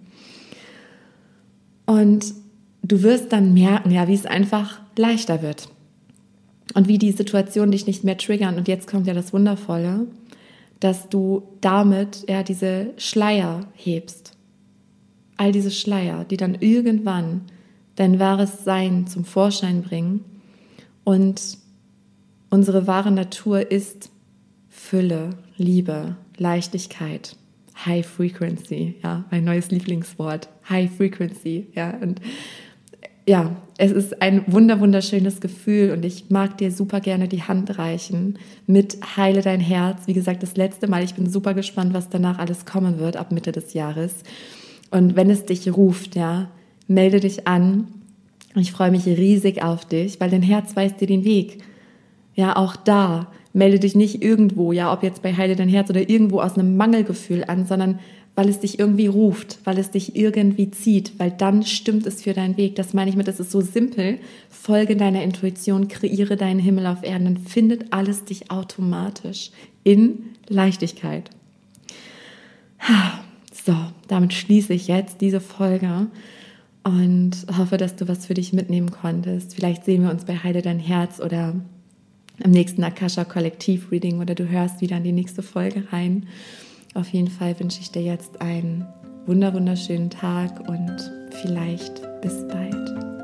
Und 1.87 2.35
du 2.83 3.01
wirst 3.01 3.33
dann 3.33 3.55
merken, 3.55 3.89
ja, 3.89 4.07
wie 4.07 4.13
es 4.13 4.27
einfach 4.27 4.79
leichter 4.95 5.41
wird 5.41 5.69
und 6.77 6.87
wie 6.87 6.99
die 6.99 7.11
Situation 7.11 7.71
dich 7.71 7.87
nicht 7.87 8.03
mehr 8.03 8.19
triggern. 8.19 8.55
Und 8.55 8.67
jetzt 8.67 8.87
kommt 8.87 9.07
ja 9.07 9.15
das 9.15 9.33
Wundervolle, 9.33 10.05
dass 10.79 11.09
du 11.09 11.41
damit 11.59 12.23
ja 12.29 12.43
diese 12.43 12.93
Schleier 12.97 13.61
hebst. 13.73 14.37
All 15.37 15.51
diese 15.51 15.71
Schleier, 15.71 16.23
die 16.23 16.37
dann 16.37 16.53
irgendwann 16.53 17.41
dein 17.95 18.19
wahres 18.19 18.63
Sein 18.63 19.07
zum 19.07 19.25
Vorschein 19.25 19.81
bringen. 19.81 20.23
Und 21.03 21.57
unsere 22.51 22.85
wahre 22.85 23.11
Natur 23.11 23.71
ist 23.71 24.11
Fülle, 24.69 25.31
Liebe, 25.57 26.15
Leichtigkeit, 26.37 27.35
High 27.87 28.05
Frequency, 28.05 28.97
ja, 29.01 29.25
mein 29.31 29.45
neues 29.45 29.71
Lieblingswort, 29.71 30.47
High 30.69 30.95
Frequency, 30.95 31.69
ja, 31.73 31.97
und 31.97 32.21
ja, 33.27 33.57
es 33.77 33.91
ist 33.91 34.21
ein 34.21 34.43
wunder 34.47 34.79
wunderschönes 34.79 35.41
Gefühl 35.41 35.91
und 35.91 36.05
ich 36.05 36.29
mag 36.29 36.57
dir 36.57 36.71
super 36.71 37.01
gerne 37.01 37.27
die 37.27 37.43
Hand 37.43 37.77
reichen 37.77 38.39
mit 38.65 38.97
Heile 39.17 39.41
dein 39.41 39.59
Herz. 39.59 40.07
Wie 40.07 40.13
gesagt, 40.13 40.41
das 40.41 40.55
letzte 40.55 40.87
Mal. 40.87 41.03
Ich 41.03 41.13
bin 41.13 41.29
super 41.29 41.53
gespannt, 41.53 41.93
was 41.93 42.09
danach 42.09 42.39
alles 42.39 42.65
kommen 42.65 42.99
wird 42.99 43.17
ab 43.17 43.33
Mitte 43.33 43.51
des 43.51 43.73
Jahres. 43.73 44.23
Und 44.91 45.17
wenn 45.17 45.29
es 45.29 45.45
dich 45.45 45.75
ruft, 45.75 46.15
ja, 46.15 46.49
melde 46.87 47.19
dich 47.19 47.47
an. 47.47 47.89
Ich 48.55 48.71
freue 48.71 48.91
mich 48.91 49.05
riesig 49.05 49.61
auf 49.61 49.85
dich, 49.85 50.19
weil 50.21 50.29
dein 50.29 50.41
Herz 50.41 50.75
weist 50.77 51.01
dir 51.01 51.07
den 51.07 51.25
Weg. 51.25 51.61
Ja, 52.33 52.55
auch 52.55 52.77
da 52.77 53.27
melde 53.51 53.79
dich 53.79 53.95
nicht 53.95 54.23
irgendwo, 54.23 54.71
ja, 54.71 54.93
ob 54.93 55.03
jetzt 55.03 55.21
bei 55.21 55.35
Heile 55.35 55.55
dein 55.55 55.67
Herz 55.67 55.89
oder 55.89 56.09
irgendwo 56.09 56.39
aus 56.39 56.57
einem 56.57 56.77
Mangelgefühl 56.77 57.43
an, 57.45 57.65
sondern 57.65 57.99
weil 58.37 58.49
es 58.49 58.59
dich 58.59 58.77
irgendwie 58.77 59.07
ruft, 59.07 59.57
weil 59.63 59.79
es 59.79 59.89
dich 59.89 60.15
irgendwie 60.15 60.69
zieht, 60.69 61.13
weil 61.17 61.31
dann 61.31 61.63
stimmt 61.63 62.05
es 62.05 62.21
für 62.21 62.33
deinen 62.33 62.55
Weg. 62.55 62.75
Das 62.75 62.93
meine 62.93 63.09
ich 63.09 63.15
mit, 63.15 63.27
das 63.27 63.39
ist 63.39 63.49
so 63.49 63.61
simpel. 63.61 64.19
Folge 64.47 64.95
deiner 64.95 65.23
Intuition, 65.23 65.87
kreiere 65.87 66.37
deinen 66.37 66.59
Himmel 66.59 66.85
auf 66.85 67.01
Erden, 67.01 67.25
dann 67.25 67.37
findet 67.39 67.91
alles 67.91 68.25
dich 68.25 68.51
automatisch 68.51 69.49
in 69.83 70.19
Leichtigkeit. 70.47 71.31
So, 73.65 73.75
damit 74.07 74.33
schließe 74.33 74.71
ich 74.71 74.87
jetzt 74.87 75.19
diese 75.19 75.41
Folge 75.41 76.05
und 76.83 77.31
hoffe, 77.57 77.77
dass 77.77 77.95
du 77.95 78.07
was 78.07 78.27
für 78.27 78.35
dich 78.35 78.53
mitnehmen 78.53 78.91
konntest. 78.91 79.55
Vielleicht 79.55 79.83
sehen 79.83 80.03
wir 80.03 80.11
uns 80.11 80.25
bei 80.25 80.37
Heide 80.37 80.61
dein 80.61 80.79
Herz 80.79 81.19
oder 81.19 81.55
im 82.43 82.51
nächsten 82.51 82.83
Akasha 82.83 83.25
Kollektiv 83.25 83.91
Reading 83.91 84.19
oder 84.19 84.35
du 84.35 84.47
hörst 84.47 84.79
wieder 84.81 84.97
in 84.97 85.03
die 85.03 85.11
nächste 85.11 85.41
Folge 85.41 85.91
rein. 85.91 86.27
Auf 86.93 87.09
jeden 87.09 87.29
Fall 87.29 87.59
wünsche 87.59 87.81
ich 87.81 87.91
dir 87.91 88.01
jetzt 88.01 88.41
einen 88.41 88.85
wunderschönen 89.53 90.09
Tag 90.09 90.67
und 90.67 91.11
vielleicht 91.41 92.01
bis 92.21 92.47
bald. 92.47 93.16